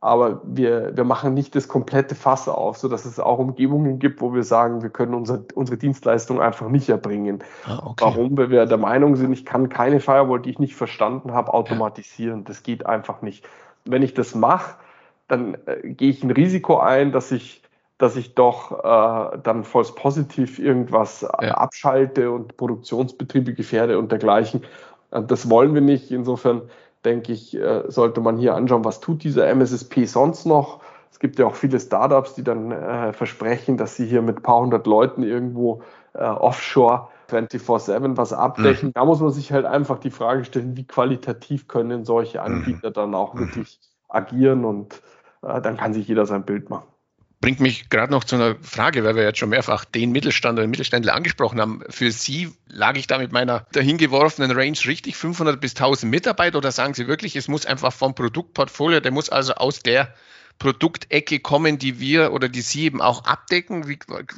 aber 0.00 0.40
wir, 0.44 0.96
wir 0.96 1.02
machen 1.02 1.34
nicht 1.34 1.56
das 1.56 1.66
komplette 1.66 2.14
Fass 2.14 2.48
auf, 2.48 2.76
sodass 2.76 3.04
es 3.04 3.18
auch 3.18 3.38
Umgebungen 3.38 3.98
gibt, 3.98 4.20
wo 4.20 4.32
wir 4.32 4.44
sagen, 4.44 4.82
wir 4.82 4.90
können 4.90 5.12
unser, 5.12 5.42
unsere 5.54 5.76
Dienstleistung 5.76 6.40
einfach 6.40 6.68
nicht 6.68 6.88
erbringen. 6.88 7.42
Ah, 7.64 7.82
okay. 7.84 8.04
Warum? 8.04 8.38
Weil 8.38 8.50
wir 8.50 8.66
der 8.66 8.78
Meinung 8.78 9.16
sind, 9.16 9.32
ich 9.32 9.44
kann 9.44 9.68
keine 9.68 9.98
Firewall, 9.98 10.40
die 10.40 10.50
ich 10.50 10.60
nicht 10.60 10.76
verstanden 10.76 11.32
habe, 11.32 11.52
automatisieren. 11.52 12.44
Das 12.44 12.62
geht 12.62 12.86
einfach 12.86 13.22
nicht. 13.22 13.44
Wenn 13.84 14.02
ich 14.02 14.14
das 14.14 14.36
mache, 14.36 14.76
dann 15.26 15.56
äh, 15.66 15.88
gehe 15.88 16.10
ich 16.10 16.22
ein 16.22 16.30
Risiko 16.30 16.78
ein, 16.78 17.10
dass 17.10 17.32
ich, 17.32 17.62
dass 17.98 18.14
ich 18.14 18.36
doch 18.36 18.84
äh, 18.84 19.38
dann 19.42 19.64
falls 19.64 19.96
positiv 19.96 20.60
irgendwas 20.60 21.24
äh, 21.24 21.46
ja. 21.46 21.54
abschalte 21.54 22.30
und 22.30 22.56
Produktionsbetriebe 22.56 23.52
gefährde 23.52 23.98
und 23.98 24.12
dergleichen. 24.12 24.62
Das 25.10 25.50
wollen 25.50 25.74
wir 25.74 25.80
nicht. 25.80 26.12
Insofern 26.12 26.62
denke 27.04 27.32
ich, 27.32 27.56
äh, 27.56 27.84
sollte 27.88 28.20
man 28.20 28.36
hier 28.36 28.54
anschauen, 28.54 28.84
was 28.84 29.00
tut 29.00 29.22
dieser 29.24 29.46
MSSP 29.48 30.04
sonst 30.06 30.46
noch. 30.46 30.80
Es 31.10 31.18
gibt 31.18 31.38
ja 31.38 31.46
auch 31.46 31.54
viele 31.54 31.80
Startups, 31.80 32.34
die 32.34 32.44
dann 32.44 32.70
äh, 32.70 33.12
versprechen, 33.12 33.76
dass 33.76 33.96
sie 33.96 34.06
hier 34.06 34.22
mit 34.22 34.38
ein 34.38 34.42
paar 34.42 34.60
hundert 34.60 34.86
Leuten 34.86 35.22
irgendwo 35.22 35.82
äh, 36.14 36.24
offshore 36.24 37.08
24-7 37.30 38.16
was 38.16 38.32
abdecken. 38.32 38.88
Mhm. 38.88 38.92
Da 38.94 39.04
muss 39.04 39.20
man 39.20 39.30
sich 39.30 39.52
halt 39.52 39.64
einfach 39.64 39.98
die 39.98 40.10
Frage 40.10 40.44
stellen, 40.44 40.76
wie 40.76 40.86
qualitativ 40.86 41.68
können 41.68 42.04
solche 42.04 42.38
mhm. 42.38 42.44
Anbieter 42.44 42.90
dann 42.90 43.14
auch 43.14 43.34
mhm. 43.34 43.40
wirklich 43.40 43.80
agieren 44.08 44.64
und 44.64 45.02
äh, 45.42 45.60
dann 45.60 45.76
kann 45.76 45.94
sich 45.94 46.08
jeder 46.08 46.26
sein 46.26 46.44
Bild 46.44 46.70
machen 46.70 46.86
bringt 47.40 47.60
mich 47.60 47.88
gerade 47.88 48.12
noch 48.12 48.24
zu 48.24 48.36
einer 48.36 48.56
Frage, 48.62 49.04
weil 49.04 49.14
wir 49.14 49.22
jetzt 49.22 49.38
schon 49.38 49.50
mehrfach 49.50 49.84
den 49.84 50.10
Mittelstand 50.10 50.58
oder 50.58 50.66
den 50.66 50.70
Mittelständler 50.70 51.14
angesprochen 51.14 51.60
haben. 51.60 51.82
Für 51.88 52.10
Sie 52.10 52.52
lag 52.66 52.96
ich 52.96 53.06
da 53.06 53.18
mit 53.18 53.32
meiner 53.32 53.66
dahingeworfenen 53.72 54.50
Range 54.50 54.78
richtig, 54.86 55.16
500 55.16 55.60
bis 55.60 55.72
1000 55.72 56.10
Mitarbeiter 56.10 56.58
oder 56.58 56.72
sagen 56.72 56.94
Sie 56.94 57.06
wirklich, 57.06 57.36
es 57.36 57.48
muss 57.48 57.66
einfach 57.66 57.92
vom 57.92 58.14
Produktportfolio, 58.14 59.00
der 59.00 59.12
muss 59.12 59.28
also 59.28 59.54
aus 59.54 59.80
der 59.80 60.12
Produktecke 60.58 61.38
kommen, 61.38 61.78
die 61.78 62.00
wir 62.00 62.32
oder 62.32 62.48
die 62.48 62.62
Sie 62.62 62.82
eben 62.82 63.00
auch 63.00 63.24
abdecken? 63.24 63.82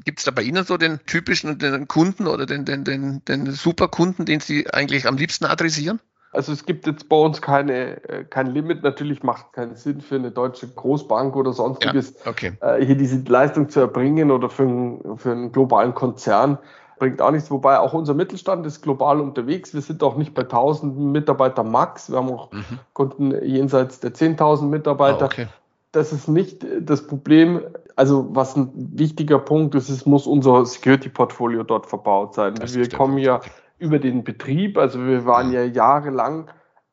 Gibt 0.04 0.18
es 0.18 0.24
da 0.24 0.30
bei 0.30 0.42
Ihnen 0.42 0.64
so 0.64 0.76
den 0.76 1.00
typischen 1.06 1.58
den 1.58 1.88
Kunden 1.88 2.26
oder 2.26 2.44
den, 2.44 2.66
den, 2.66 2.84
den, 2.84 3.24
den 3.24 3.50
Superkunden, 3.52 4.26
den 4.26 4.40
Sie 4.40 4.68
eigentlich 4.70 5.06
am 5.06 5.16
liebsten 5.16 5.46
adressieren? 5.46 6.00
Also 6.32 6.52
es 6.52 6.64
gibt 6.64 6.86
jetzt 6.86 7.08
bei 7.08 7.16
uns 7.16 7.42
keine, 7.42 8.08
äh, 8.08 8.24
kein 8.24 8.46
Limit. 8.46 8.82
Natürlich 8.82 9.22
macht 9.22 9.46
es 9.46 9.52
keinen 9.52 9.74
Sinn 9.74 10.00
für 10.00 10.14
eine 10.14 10.30
deutsche 10.30 10.68
Großbank 10.68 11.34
oder 11.34 11.52
sonstiges, 11.52 12.14
ja, 12.24 12.30
okay. 12.30 12.52
Äh, 12.60 12.84
hier 12.84 12.96
diese 12.96 13.18
Leistung 13.26 13.68
zu 13.68 13.80
erbringen 13.80 14.30
oder 14.30 14.48
für 14.48 14.62
einen, 14.62 15.18
für 15.18 15.32
einen 15.32 15.50
globalen 15.50 15.94
Konzern. 15.94 16.58
Bringt 17.00 17.20
auch 17.20 17.30
nichts, 17.30 17.50
wobei 17.50 17.78
auch 17.78 17.94
unser 17.94 18.14
Mittelstand 18.14 18.64
ist 18.66 18.82
global 18.82 19.20
unterwegs. 19.20 19.74
Wir 19.74 19.80
sind 19.80 20.02
auch 20.02 20.16
nicht 20.16 20.34
bei 20.34 20.42
1000 20.42 20.96
Mitarbeiter 20.98 21.64
max. 21.64 22.10
Wir 22.10 22.18
haben 22.18 22.30
auch 22.30 22.52
mhm. 22.52 22.78
Kunden 22.92 23.44
jenseits 23.44 24.00
der 24.00 24.12
10.000 24.12 24.66
Mitarbeiter. 24.66 25.22
Ah, 25.22 25.26
okay. 25.26 25.46
Das 25.92 26.12
ist 26.12 26.28
nicht 26.28 26.64
das 26.80 27.06
Problem. 27.06 27.62
Also 27.96 28.28
was 28.30 28.54
ein 28.54 28.70
wichtiger 28.74 29.38
Punkt 29.40 29.74
ist, 29.74 29.88
es 29.88 30.06
muss 30.06 30.26
unser 30.26 30.64
Security-Portfolio 30.64 31.64
dort 31.64 31.86
verbaut 31.86 32.34
sein. 32.34 32.54
Das 32.54 32.76
wir 32.76 32.88
kommen 32.88 33.18
ja 33.18 33.40
über 33.80 33.98
den 33.98 34.24
Betrieb. 34.24 34.78
Also 34.78 35.04
wir 35.04 35.24
waren 35.26 35.52
ja 35.52 35.64
jahrelang 35.64 36.50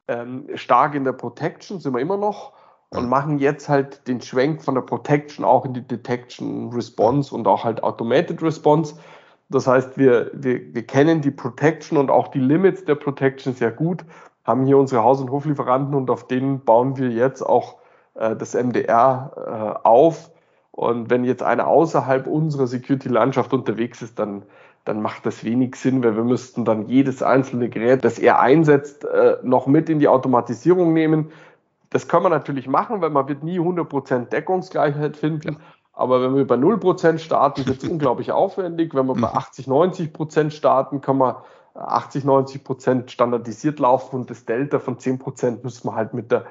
ähm, 0.07 0.47
stark 0.55 0.95
in 0.95 1.03
der 1.03 1.13
Protection, 1.13 1.79
sind 1.79 1.93
wir 1.93 2.01
immer 2.01 2.17
noch 2.17 2.53
und 2.89 3.09
machen 3.09 3.37
jetzt 3.37 3.67
halt 3.67 4.07
den 4.07 4.21
Schwenk 4.21 4.63
von 4.63 4.75
der 4.75 4.81
Protection 4.81 5.43
auch 5.43 5.65
in 5.65 5.73
die 5.73 5.85
Detection 5.85 6.71
Response 6.71 7.35
und 7.35 7.47
auch 7.47 7.63
halt 7.63 7.83
Automated 7.83 8.41
Response. 8.41 8.95
Das 9.49 9.67
heißt, 9.67 9.97
wir, 9.97 10.31
wir, 10.33 10.73
wir 10.73 10.85
kennen 10.85 11.21
die 11.21 11.31
Protection 11.31 11.97
und 11.97 12.09
auch 12.09 12.29
die 12.29 12.39
Limits 12.39 12.85
der 12.85 12.95
Protection 12.95 13.53
sehr 13.53 13.71
gut, 13.71 14.05
haben 14.43 14.65
hier 14.65 14.77
unsere 14.77 15.03
Haus- 15.03 15.21
und 15.21 15.31
Hoflieferanten 15.31 15.95
und 15.95 16.09
auf 16.09 16.27
denen 16.27 16.63
bauen 16.63 16.97
wir 16.97 17.09
jetzt 17.09 17.41
auch 17.41 17.77
äh, 18.15 18.35
das 18.35 18.53
MDR 18.53 19.31
äh, 19.83 19.87
auf. 19.87 20.31
Und 20.71 21.09
wenn 21.09 21.23
jetzt 21.23 21.43
einer 21.43 21.67
außerhalb 21.67 22.27
unserer 22.27 22.67
Security-Landschaft 22.67 23.51
unterwegs 23.53 24.01
ist, 24.01 24.19
dann 24.19 24.43
dann 24.87 25.01
macht 25.01 25.25
das 25.25 25.43
wenig 25.43 25.75
Sinn, 25.75 26.01
weil 26.03 26.15
wir 26.15 26.23
müssten 26.23 26.63
dann 26.63 26.87
jedes 26.87 27.21
einzelne 27.21 27.67
Gerät, 27.67 28.05
das 28.05 28.19
er 28.19 28.39
einsetzt, 28.39 29.03
äh, 29.03 29.37
noch 29.43 29.67
mit 29.67 29.89
in 29.89 29.99
die 29.99 30.07
Automatisierung 30.07 30.93
nehmen. 30.93 31.31
Das 31.89 32.07
kann 32.07 32.23
man 32.23 32.31
natürlich 32.31 32.67
machen, 32.67 33.01
weil 33.01 33.09
man 33.09 33.27
wird 33.27 33.43
nie 33.43 33.59
100% 33.59 34.29
Deckungsgleichheit 34.29 35.17
finden. 35.17 35.53
Ja. 35.53 35.59
Aber 35.91 36.21
wenn 36.21 36.35
wir 36.35 36.47
bei 36.47 36.55
0% 36.55 37.17
starten, 37.17 37.65
wird 37.65 37.83
es 37.83 37.89
unglaublich 37.89 38.31
aufwendig. 38.31 38.93
Wenn 38.95 39.07
wir 39.07 39.15
bei 39.15 39.27
80, 39.27 39.67
mhm. 39.67 39.73
90% 39.73 40.51
starten, 40.51 41.01
kann 41.01 41.17
man 41.17 41.35
80, 41.73 42.23
90% 42.23 43.09
standardisiert 43.09 43.79
laufen 43.79 44.15
und 44.15 44.29
das 44.29 44.45
Delta 44.45 44.79
von 44.79 44.97
10% 44.97 45.63
müssen 45.63 45.87
wir 45.87 45.95
halt 45.95 46.13
mit 46.13 46.31
der, 46.31 46.45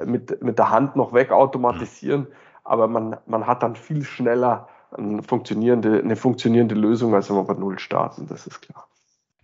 äh, 0.00 0.04
mit, 0.06 0.42
mit 0.42 0.58
der 0.58 0.70
Hand 0.70 0.96
noch 0.96 1.12
wegautomatisieren. 1.12 2.22
Mhm. 2.22 2.26
Aber 2.64 2.88
man, 2.88 3.16
man 3.26 3.46
hat 3.46 3.62
dann 3.62 3.76
viel 3.76 4.02
schneller 4.02 4.68
eine 4.90 5.22
funktionierende, 5.22 6.00
eine 6.00 6.16
funktionierende 6.16 6.74
Lösung, 6.74 7.14
als 7.14 7.28
wenn 7.28 7.36
wir 7.36 7.44
bei 7.44 7.54
Null 7.54 7.78
starten, 7.78 8.26
das 8.28 8.46
ist 8.46 8.62
klar. 8.62 8.88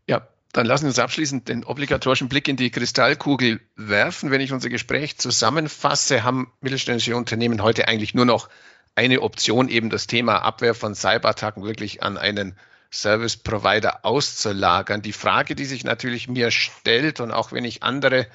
Ja, 0.07 0.27
dann 0.53 0.67
lassen 0.67 0.85
wir 0.85 0.89
uns 0.89 0.99
abschließend 0.99 1.49
den 1.49 1.65
obligatorischen 1.65 2.29
Blick 2.29 2.49
in 2.49 2.57
die 2.57 2.71
Kristallkugel 2.71 3.61
werfen. 3.77 4.31
Wenn 4.31 4.41
ich 4.41 4.53
unser 4.53 4.69
Gespräch 4.69 5.19
zusammenfasse, 5.19 6.23
haben 6.25 6.53
mittelständische 6.61 7.17
Unternehmen 7.17 7.63
heute 7.63 7.89
eigentlich 7.89 8.15
nur 8.15 8.27
noch 8.27 8.49
eine 8.95 9.23
Option, 9.23 9.69
eben 9.69 9.91
das 9.91 10.07
Thema 10.07 10.39
Abwehr 10.43 10.75
von 10.75 10.95
Cyberattacken 10.95 11.65
wirklich 11.65 12.03
an 12.03 12.19
einen 12.19 12.57
Service 12.93 13.39
Provider 13.39 14.05
auszulagern. 14.05 15.01
Die 15.01 15.15
Frage, 15.15 15.55
die 15.55 15.65
sich 15.65 15.85
natürlich 15.85 16.29
mir 16.29 16.51
stellt 16.51 17.21
und 17.21 17.31
auch 17.31 17.53
wenn 17.53 17.65
ich 17.65 17.83
andere 17.83 18.27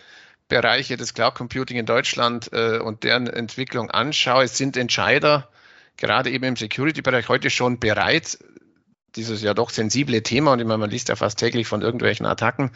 Bereiche 0.47 0.97
des 0.97 1.13
Cloud 1.13 1.35
Computing 1.35 1.77
in 1.77 1.85
Deutschland 1.85 2.51
äh, 2.53 2.79
und 2.79 3.03
deren 3.03 3.27
Entwicklung 3.27 3.91
anschaue, 3.91 4.47
sind 4.47 4.77
Entscheider 4.77 5.49
gerade 5.97 6.29
eben 6.31 6.45
im 6.45 6.55
Security-Bereich 6.55 7.27
heute 7.29 7.49
schon 7.49 7.79
bereit, 7.79 8.37
dieses 9.15 9.41
ja 9.41 9.53
doch 9.53 9.69
sensible 9.69 10.21
Thema, 10.23 10.53
und 10.53 10.59
ich 10.59 10.65
meine, 10.65 10.77
man 10.77 10.89
liest 10.89 11.09
ja 11.09 11.15
fast 11.15 11.39
täglich 11.39 11.67
von 11.67 11.81
irgendwelchen 11.81 12.25
Attacken, 12.25 12.71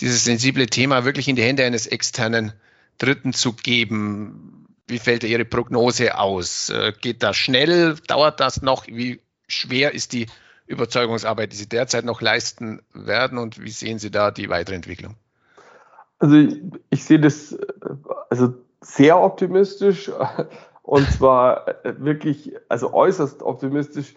dieses 0.00 0.24
sensible 0.24 0.66
Thema 0.66 1.04
wirklich 1.04 1.28
in 1.28 1.36
die 1.36 1.42
Hände 1.42 1.64
eines 1.64 1.86
externen 1.86 2.52
Dritten 2.98 3.32
zu 3.32 3.52
geben. 3.52 4.66
Wie 4.86 4.98
fällt 4.98 5.24
Ihre 5.24 5.44
Prognose 5.44 6.18
aus? 6.18 6.70
Äh, 6.70 6.92
geht 7.00 7.22
das 7.22 7.36
schnell? 7.36 7.96
Dauert 8.06 8.40
das 8.40 8.62
noch? 8.62 8.86
Wie 8.86 9.20
schwer 9.48 9.94
ist 9.94 10.12
die 10.12 10.26
Überzeugungsarbeit, 10.66 11.52
die 11.52 11.56
Sie 11.56 11.68
derzeit 11.68 12.04
noch 12.04 12.20
leisten 12.20 12.80
werden? 12.92 13.38
Und 13.38 13.62
wie 13.62 13.70
sehen 13.70 13.98
Sie 13.98 14.10
da 14.10 14.30
die 14.30 14.48
weitere 14.48 14.76
Entwicklung? 14.76 15.16
Also 16.18 16.36
ich, 16.36 16.56
ich 16.90 17.04
sehe 17.04 17.20
das 17.20 17.52
äh, 17.52 17.58
also 18.28 18.54
sehr 18.80 19.18
optimistisch. 19.20 20.10
Und 20.90 21.08
zwar 21.12 21.68
äh, 21.84 21.94
wirklich, 21.98 22.52
also 22.68 22.92
äußerst 22.92 23.44
optimistisch. 23.44 24.16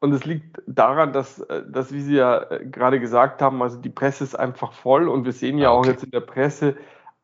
Und 0.00 0.12
es 0.12 0.24
liegt 0.24 0.60
daran, 0.66 1.12
dass, 1.12 1.38
äh, 1.38 1.62
dass, 1.70 1.92
wie 1.92 2.00
Sie 2.00 2.16
ja 2.16 2.42
äh, 2.50 2.66
gerade 2.66 2.98
gesagt 2.98 3.40
haben, 3.40 3.62
also 3.62 3.78
die 3.78 3.88
Presse 3.88 4.24
ist 4.24 4.34
einfach 4.34 4.72
voll 4.72 5.06
und 5.06 5.24
wir 5.24 5.30
sehen 5.30 5.58
ja 5.58 5.68
ah, 5.68 5.74
okay. 5.74 5.78
auch 5.78 5.92
jetzt 5.92 6.02
in 6.02 6.10
der 6.10 6.22
Presse 6.22 6.74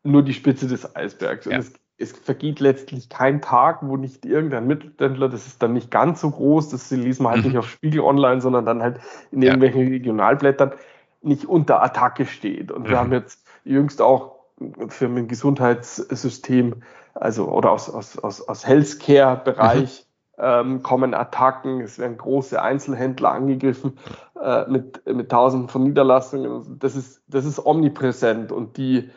nur 0.05 0.23
die 0.23 0.33
Spitze 0.33 0.69
des 0.69 0.95
Eisbergs. 0.95 1.47
Ja. 1.47 1.55
Und 1.55 1.59
es, 1.59 1.73
es, 1.97 2.13
vergeht 2.13 2.61
letztlich 2.61 3.09
kein 3.09 3.43
Tag, 3.43 3.81
wo 3.83 3.97
nicht 3.97 4.25
irgendein 4.25 4.69
Mittelständler, 4.69 5.29
das 5.29 5.49
ist 5.49 5.61
dann 5.61 5.73
nicht 5.73 5.91
ganz 5.91 6.21
so 6.21 6.31
groß, 6.31 6.69
das 6.69 6.89
liest 6.93 7.21
man 7.21 7.33
halt 7.33 7.43
mhm. 7.43 7.49
nicht 7.49 7.59
auf 7.59 7.69
Spiegel 7.69 8.03
Online, 8.03 8.41
sondern 8.41 8.65
dann 8.65 8.81
halt 8.81 9.01
in 9.33 9.43
ja. 9.43 9.49
irgendwelchen 9.49 9.89
Regionalblättern, 9.89 10.71
nicht 11.21 11.47
unter 11.47 11.83
Attacke 11.83 12.27
steht. 12.27 12.71
Und 12.71 12.85
mhm. 12.85 12.91
wir 12.91 12.99
haben 12.99 13.13
jetzt 13.13 13.45
jüngst 13.65 14.01
auch 14.01 14.38
für 14.89 15.07
ein 15.07 15.29
Gesundheitssystem 15.29 16.83
also 17.21 17.49
oder 17.49 17.73
aus, 17.73 17.91
aus, 17.91 18.19
aus, 18.19 18.43
aus 18.43 18.67
Healthcare-Bereich 18.67 20.07
mhm. 20.37 20.43
ähm, 20.43 20.83
kommen 20.83 21.15
Attacken, 21.15 21.81
es 21.81 21.99
werden 21.99 22.17
große 22.17 22.61
Einzelhändler 22.61 23.33
angegriffen 23.33 23.99
äh, 24.41 24.67
mit, 24.69 25.05
mit 25.07 25.31
tausenden 25.31 25.69
von 25.69 25.83
Niederlassungen. 25.83 26.79
Das 26.79 26.97
ist, 26.97 27.23
das 27.29 27.45
ist 27.45 27.65
omnipräsent 27.65 28.53
und 28.53 28.77
die, 28.77 29.11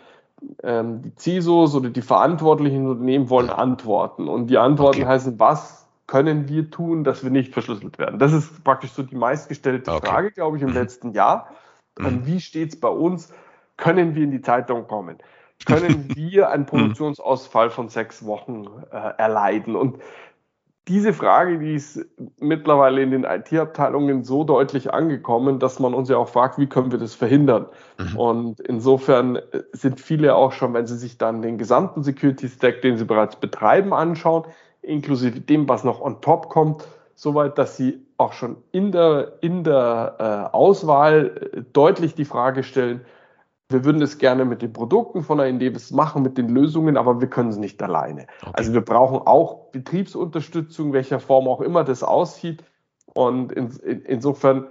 ähm, 0.63 1.01
die 1.03 1.13
CISOs 1.17 1.75
oder 1.75 1.89
die 1.89 2.01
verantwortlichen 2.01 2.87
Unternehmen 2.87 3.29
wollen 3.29 3.49
Antworten. 3.49 4.27
Und 4.27 4.47
die 4.47 4.57
Antworten 4.57 5.01
okay. 5.01 5.09
heißen, 5.09 5.39
was 5.39 5.87
können 6.07 6.49
wir 6.49 6.71
tun, 6.71 7.03
dass 7.03 7.23
wir 7.23 7.29
nicht 7.29 7.53
verschlüsselt 7.53 7.99
werden? 7.99 8.19
Das 8.19 8.33
ist 8.33 8.63
praktisch 8.63 8.91
so 8.91 9.03
die 9.03 9.15
meistgestellte 9.15 9.91
okay. 9.91 10.07
Frage, 10.07 10.31
glaube 10.31 10.57
ich, 10.57 10.63
im 10.63 10.69
mhm. 10.69 10.75
letzten 10.75 11.13
Jahr. 11.13 11.47
Mhm. 11.99 12.25
Wie 12.25 12.41
steht 12.41 12.73
es 12.73 12.79
bei 12.79 12.89
uns? 12.89 13.31
Können 13.81 14.15
wir 14.15 14.23
in 14.23 14.31
die 14.31 14.41
Zeitung 14.41 14.87
kommen? 14.87 15.17
können 15.65 16.09
wir 16.15 16.49
einen 16.49 16.65
Produktionsausfall 16.65 17.69
von 17.69 17.89
sechs 17.89 18.25
Wochen 18.25 18.67
äh, 18.91 19.13
erleiden? 19.17 19.75
Und 19.75 19.97
diese 20.87 21.13
Frage, 21.13 21.59
die 21.59 21.75
ist 21.75 22.03
mittlerweile 22.39 23.03
in 23.03 23.11
den 23.11 23.23
IT-Abteilungen 23.23 24.23
so 24.23 24.43
deutlich 24.43 24.93
angekommen, 24.93 25.59
dass 25.59 25.79
man 25.79 25.93
uns 25.93 26.09
ja 26.09 26.17
auch 26.17 26.27
fragt, 26.27 26.57
wie 26.57 26.67
können 26.67 26.91
wir 26.91 26.97
das 26.97 27.13
verhindern? 27.13 27.67
Mhm. 27.99 28.17
Und 28.17 28.59
insofern 28.61 29.35
äh, 29.35 29.63
sind 29.73 29.99
viele 29.99 30.35
auch 30.35 30.51
schon, 30.51 30.73
wenn 30.73 30.87
sie 30.87 30.97
sich 30.97 31.17
dann 31.17 31.41
den 31.41 31.57
gesamten 31.57 32.03
Security-Stack, 32.03 32.81
den 32.81 32.97
sie 32.97 33.05
bereits 33.05 33.35
betreiben, 33.35 33.93
anschauen, 33.93 34.45
inklusive 34.81 35.39
dem, 35.39 35.69
was 35.69 35.83
noch 35.83 36.01
on 36.01 36.21
top 36.21 36.49
kommt, 36.49 36.87
soweit, 37.13 37.59
dass 37.59 37.77
sie 37.77 38.03
auch 38.17 38.33
schon 38.33 38.57
in 38.71 38.91
der, 38.91 39.33
in 39.41 39.63
der 39.63 40.15
äh, 40.51 40.55
Auswahl 40.55 41.51
äh, 41.53 41.61
deutlich 41.73 42.15
die 42.15 42.25
Frage 42.25 42.63
stellen, 42.63 43.01
wir 43.71 43.85
würden 43.85 44.01
es 44.01 44.17
gerne 44.17 44.45
mit 44.45 44.61
den 44.61 44.73
Produkten 44.73 45.23
von 45.23 45.37
der 45.37 45.47
Indevis 45.47 45.91
machen, 45.91 46.23
mit 46.23 46.37
den 46.37 46.49
Lösungen, 46.49 46.97
aber 46.97 47.21
wir 47.21 47.29
können 47.29 47.49
es 47.49 47.57
nicht 47.57 47.81
alleine. 47.81 48.27
Okay. 48.41 48.51
Also 48.53 48.73
wir 48.73 48.81
brauchen 48.81 49.19
auch 49.19 49.71
Betriebsunterstützung, 49.71 50.93
welcher 50.93 51.19
Form 51.19 51.47
auch 51.47 51.61
immer 51.61 51.83
das 51.83 52.03
aussieht. 52.03 52.63
Und 53.13 53.51
in, 53.51 53.69
in, 53.83 54.01
insofern, 54.03 54.67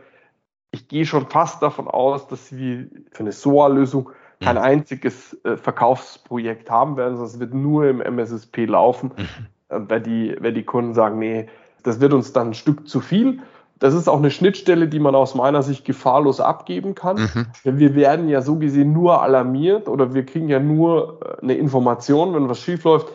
ich 0.70 0.88
gehe 0.88 1.04
schon 1.04 1.26
fast 1.28 1.62
davon 1.62 1.88
aus, 1.88 2.26
dass 2.28 2.56
wir 2.56 2.88
für 3.10 3.20
eine 3.20 3.32
SOA-Lösung 3.32 4.10
kein 4.40 4.56
mhm. 4.56 4.62
einziges 4.62 5.38
äh, 5.44 5.56
Verkaufsprojekt 5.56 6.70
haben 6.70 6.96
werden, 6.96 7.16
sondern 7.16 7.34
es 7.34 7.40
wird 7.40 7.54
nur 7.54 7.86
im 7.88 8.00
MSSP 8.00 8.64
laufen, 8.66 9.12
mhm. 9.16 9.46
äh, 9.68 9.80
weil, 9.88 10.00
die, 10.00 10.36
weil 10.40 10.54
die 10.54 10.64
Kunden 10.64 10.94
sagen, 10.94 11.18
nee, 11.18 11.48
das 11.82 12.00
wird 12.00 12.12
uns 12.12 12.32
dann 12.32 12.48
ein 12.48 12.54
Stück 12.54 12.88
zu 12.88 13.00
viel 13.00 13.40
das 13.80 13.94
ist 13.94 14.08
auch 14.08 14.18
eine 14.18 14.30
Schnittstelle, 14.30 14.88
die 14.88 15.00
man 15.00 15.14
aus 15.14 15.34
meiner 15.34 15.62
Sicht 15.62 15.86
gefahrlos 15.86 16.38
abgeben 16.38 16.94
kann. 16.94 17.16
Mhm. 17.64 17.78
Wir 17.78 17.94
werden 17.94 18.28
ja 18.28 18.42
so 18.42 18.56
gesehen 18.56 18.92
nur 18.92 19.22
alarmiert 19.22 19.88
oder 19.88 20.12
wir 20.14 20.24
kriegen 20.26 20.48
ja 20.48 20.60
nur 20.60 21.18
äh, 21.24 21.42
eine 21.42 21.54
Information, 21.54 22.34
wenn 22.34 22.48
was 22.48 22.60
schief 22.60 22.84
läuft. 22.84 23.08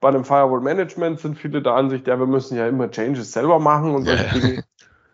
Bei 0.00 0.08
einem 0.08 0.24
Firewall 0.24 0.60
Management 0.60 1.18
sind 1.18 1.36
viele 1.36 1.60
der 1.60 1.74
Ansicht, 1.74 2.06
ja, 2.06 2.18
wir 2.18 2.26
müssen 2.26 2.56
ja 2.56 2.66
immer 2.68 2.90
Changes 2.90 3.32
selber 3.32 3.58
machen 3.58 3.94
und 3.94 4.04
solche 4.04 4.40
Dinge. 4.40 4.64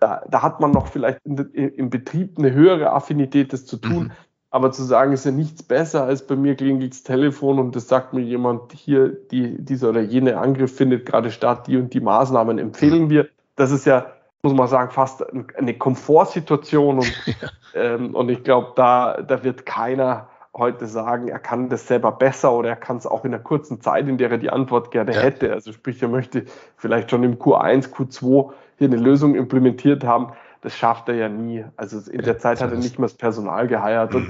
Da, 0.00 0.22
da, 0.30 0.42
hat 0.42 0.60
man 0.60 0.70
noch 0.70 0.86
vielleicht 0.86 1.18
in, 1.24 1.36
im 1.36 1.90
Betrieb 1.90 2.38
eine 2.38 2.52
höhere 2.52 2.92
Affinität, 2.92 3.52
das 3.52 3.66
zu 3.66 3.78
tun. 3.78 4.04
Mhm. 4.04 4.10
Aber 4.50 4.70
zu 4.70 4.84
sagen, 4.84 5.12
ist 5.12 5.26
ja 5.26 5.32
nichts 5.32 5.62
besser 5.62 6.04
als 6.04 6.26
bei 6.26 6.36
mir 6.36 6.54
klingelt 6.54 6.92
das 6.92 7.02
Telefon 7.02 7.58
und 7.58 7.74
das 7.74 7.88
sagt 7.88 8.14
mir 8.14 8.22
jemand, 8.22 8.72
hier, 8.72 9.08
die, 9.08 9.62
dieser 9.62 9.88
oder 9.88 10.00
jene 10.00 10.38
Angriff 10.38 10.74
findet 10.76 11.04
gerade 11.04 11.30
statt, 11.30 11.66
die 11.66 11.76
und 11.76 11.92
die 11.92 12.00
Maßnahmen 12.00 12.58
empfehlen 12.58 13.10
wir. 13.10 13.26
Das 13.56 13.72
ist 13.72 13.86
ja 13.86 14.06
muss 14.42 14.54
man 14.54 14.68
sagen, 14.68 14.90
fast 14.90 15.24
eine 15.56 15.74
Komfortsituation. 15.74 16.98
Und, 16.98 17.26
ja. 17.26 17.34
ähm, 17.74 18.14
und 18.14 18.28
ich 18.28 18.44
glaube, 18.44 18.72
da, 18.76 19.20
da 19.22 19.42
wird 19.42 19.66
keiner 19.66 20.28
heute 20.56 20.86
sagen, 20.86 21.28
er 21.28 21.38
kann 21.38 21.68
das 21.68 21.86
selber 21.86 22.12
besser 22.12 22.52
oder 22.52 22.70
er 22.70 22.76
kann 22.76 22.96
es 22.96 23.06
auch 23.06 23.24
in 23.24 23.30
der 23.30 23.40
kurzen 23.40 23.80
Zeit, 23.80 24.08
in 24.08 24.18
der 24.18 24.30
er 24.30 24.38
die 24.38 24.50
Antwort 24.50 24.90
gerne 24.90 25.14
ja. 25.14 25.20
hätte. 25.20 25.52
Also 25.52 25.72
sprich, 25.72 26.02
er 26.02 26.08
möchte 26.08 26.44
vielleicht 26.76 27.10
schon 27.10 27.22
im 27.22 27.36
Q1, 27.36 27.92
Q2 27.92 28.52
hier 28.78 28.88
eine 28.88 28.96
Lösung 28.96 29.34
implementiert 29.34 30.04
haben. 30.04 30.32
Das 30.62 30.76
schafft 30.76 31.08
er 31.08 31.14
ja 31.14 31.28
nie. 31.28 31.64
Also 31.76 32.10
in 32.10 32.22
der 32.22 32.38
Zeit 32.38 32.60
hat 32.60 32.72
er 32.72 32.78
nicht 32.78 32.98
mehr 32.98 33.08
das 33.08 33.16
Personal 33.16 33.68
geheiert. 33.68 34.12
Mhm. 34.12 34.16
Und 34.16 34.28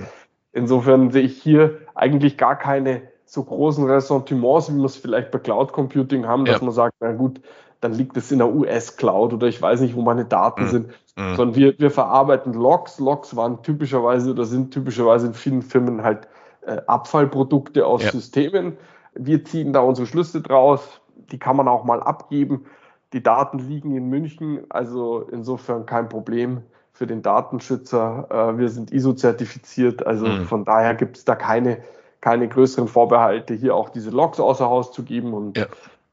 insofern 0.53 1.11
sehe 1.11 1.23
ich 1.23 1.41
hier 1.41 1.79
eigentlich 1.95 2.37
gar 2.37 2.57
keine 2.57 3.03
so 3.25 3.45
großen 3.45 3.85
Ressentiments, 3.85 4.73
wie 4.73 4.79
wir 4.79 4.87
es 4.87 4.97
vielleicht 4.97 5.31
bei 5.31 5.39
Cloud 5.39 5.73
Computing 5.73 6.27
haben, 6.27 6.45
dass 6.45 6.63
man 6.63 6.73
sagt, 6.73 6.95
na 7.01 7.13
gut, 7.13 7.41
dann 7.81 7.93
liegt 7.93 8.17
es 8.17 8.33
in 8.33 8.39
der 8.39 8.53
US-Cloud 8.53 9.35
oder 9.35 9.47
ich 9.47 9.61
weiß 9.61 9.81
nicht, 9.81 9.95
wo 9.95 10.03
meine 10.03 10.25
Daten 10.25 10.65
mhm. 10.65 10.69
sind, 10.69 10.87
mhm. 11.17 11.37
sondern 11.37 11.57
wir, 11.57 11.79
wir 11.79 11.91
verarbeiten 11.91 12.53
Logs. 12.55 12.99
Logs 12.99 13.37
waren 13.37 13.63
typischerweise 13.63 14.31
oder 14.31 14.45
sind 14.45 14.73
typischerweise 14.73 15.29
in 15.29 15.35
vielen 15.35 15.63
Firmen 15.63 16.03
halt 16.03 16.29
äh, 16.67 16.81
Abfallprodukte 16.87 17.87
aus 17.87 18.03
ja. 18.03 18.11
Systemen. 18.11 18.77
Wir 19.15 19.45
ziehen 19.45 19.73
da 19.73 19.81
unsere 19.81 20.07
Schlüsse 20.07 20.41
draus, 20.41 21.01
die 21.31 21.39
kann 21.39 21.57
man 21.57 21.69
auch 21.69 21.85
mal 21.85 22.03
abgeben. 22.03 22.65
Die 23.13 23.23
Daten 23.23 23.59
liegen 23.59 23.97
in 23.97 24.09
München, 24.09 24.65
also 24.69 25.23
insofern 25.33 25.87
kein 25.87 26.09
Problem 26.09 26.63
für 26.93 27.07
den 27.07 27.23
Datenschützer. 27.23 28.27
Äh, 28.31 28.59
wir 28.59 28.69
sind 28.69 28.93
ISO-zertifiziert, 28.93 30.07
also 30.07 30.27
mhm. 30.27 30.45
von 30.47 30.65
daher 30.65 30.95
gibt 30.95 31.17
es 31.17 31.25
da 31.25 31.37
keine, 31.37 31.79
keine 32.21 32.49
größeren 32.49 32.89
Vorbehalte, 32.89 33.55
hier 33.55 33.75
auch 33.77 33.89
diese 33.89 34.11
Logs 34.11 34.41
außer 34.41 34.69
Haus 34.69 34.93
zu 34.93 35.05
geben. 35.05 35.33
Und 35.33 35.57
ja. 35.57 35.67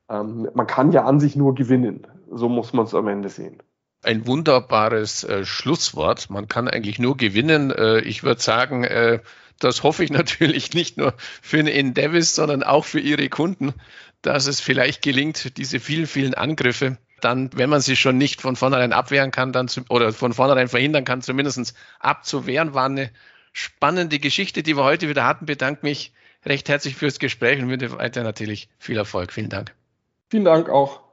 Ähm, 0.09 0.49
man 0.53 0.67
kann 0.67 0.91
ja 0.91 1.05
an 1.05 1.19
sich 1.19 1.35
nur 1.35 1.55
gewinnen. 1.55 2.07
So 2.31 2.49
muss 2.49 2.73
man 2.73 2.85
es 2.85 2.93
am 2.93 3.07
Ende 3.07 3.29
sehen. 3.29 3.61
Ein 4.03 4.27
wunderbares 4.27 5.23
äh, 5.23 5.45
Schlusswort. 5.45 6.29
Man 6.29 6.47
kann 6.47 6.67
eigentlich 6.67 6.99
nur 6.99 7.17
gewinnen. 7.17 7.71
Äh, 7.71 7.99
ich 7.99 8.23
würde 8.23 8.41
sagen, 8.41 8.83
äh, 8.83 9.19
das 9.59 9.83
hoffe 9.83 10.03
ich 10.03 10.11
natürlich 10.11 10.73
nicht 10.73 10.97
nur 10.97 11.13
für 11.17 11.63
den 11.63 11.93
Davis, 11.93 12.35
sondern 12.35 12.63
auch 12.63 12.85
für 12.85 12.99
Ihre 12.99 13.29
Kunden, 13.29 13.73
dass 14.21 14.47
es 14.47 14.59
vielleicht 14.59 15.01
gelingt, 15.01 15.57
diese 15.57 15.79
vielen, 15.79 16.07
vielen 16.07 16.33
Angriffe 16.33 16.97
dann, 17.21 17.49
wenn 17.55 17.69
man 17.69 17.81
sie 17.81 17.95
schon 17.95 18.17
nicht 18.17 18.41
von 18.41 18.55
vornherein 18.55 18.93
abwehren 18.93 19.31
kann, 19.31 19.51
dann 19.51 19.67
zu, 19.67 19.81
oder 19.89 20.13
von 20.13 20.33
vornherein 20.33 20.67
verhindern 20.67 21.05
kann, 21.05 21.21
zumindest 21.21 21.75
abzuwehren, 21.99 22.73
war 22.73 22.85
eine 22.85 23.09
spannende 23.51 24.19
Geschichte, 24.19 24.63
die 24.63 24.75
wir 24.77 24.83
heute 24.83 25.09
wieder 25.09 25.25
hatten. 25.25 25.45
Bedanke 25.45 25.85
mich 25.85 26.13
recht 26.45 26.69
herzlich 26.69 26.95
fürs 26.95 27.19
Gespräch 27.19 27.59
und 27.61 27.69
wünsche 27.69 27.91
weiter 27.97 28.23
natürlich 28.23 28.69
viel 28.77 28.97
Erfolg. 28.97 29.31
Vielen 29.31 29.49
Dank. 29.49 29.73
Vielen 30.29 30.45
Dank 30.45 30.69
auch. 30.69 31.05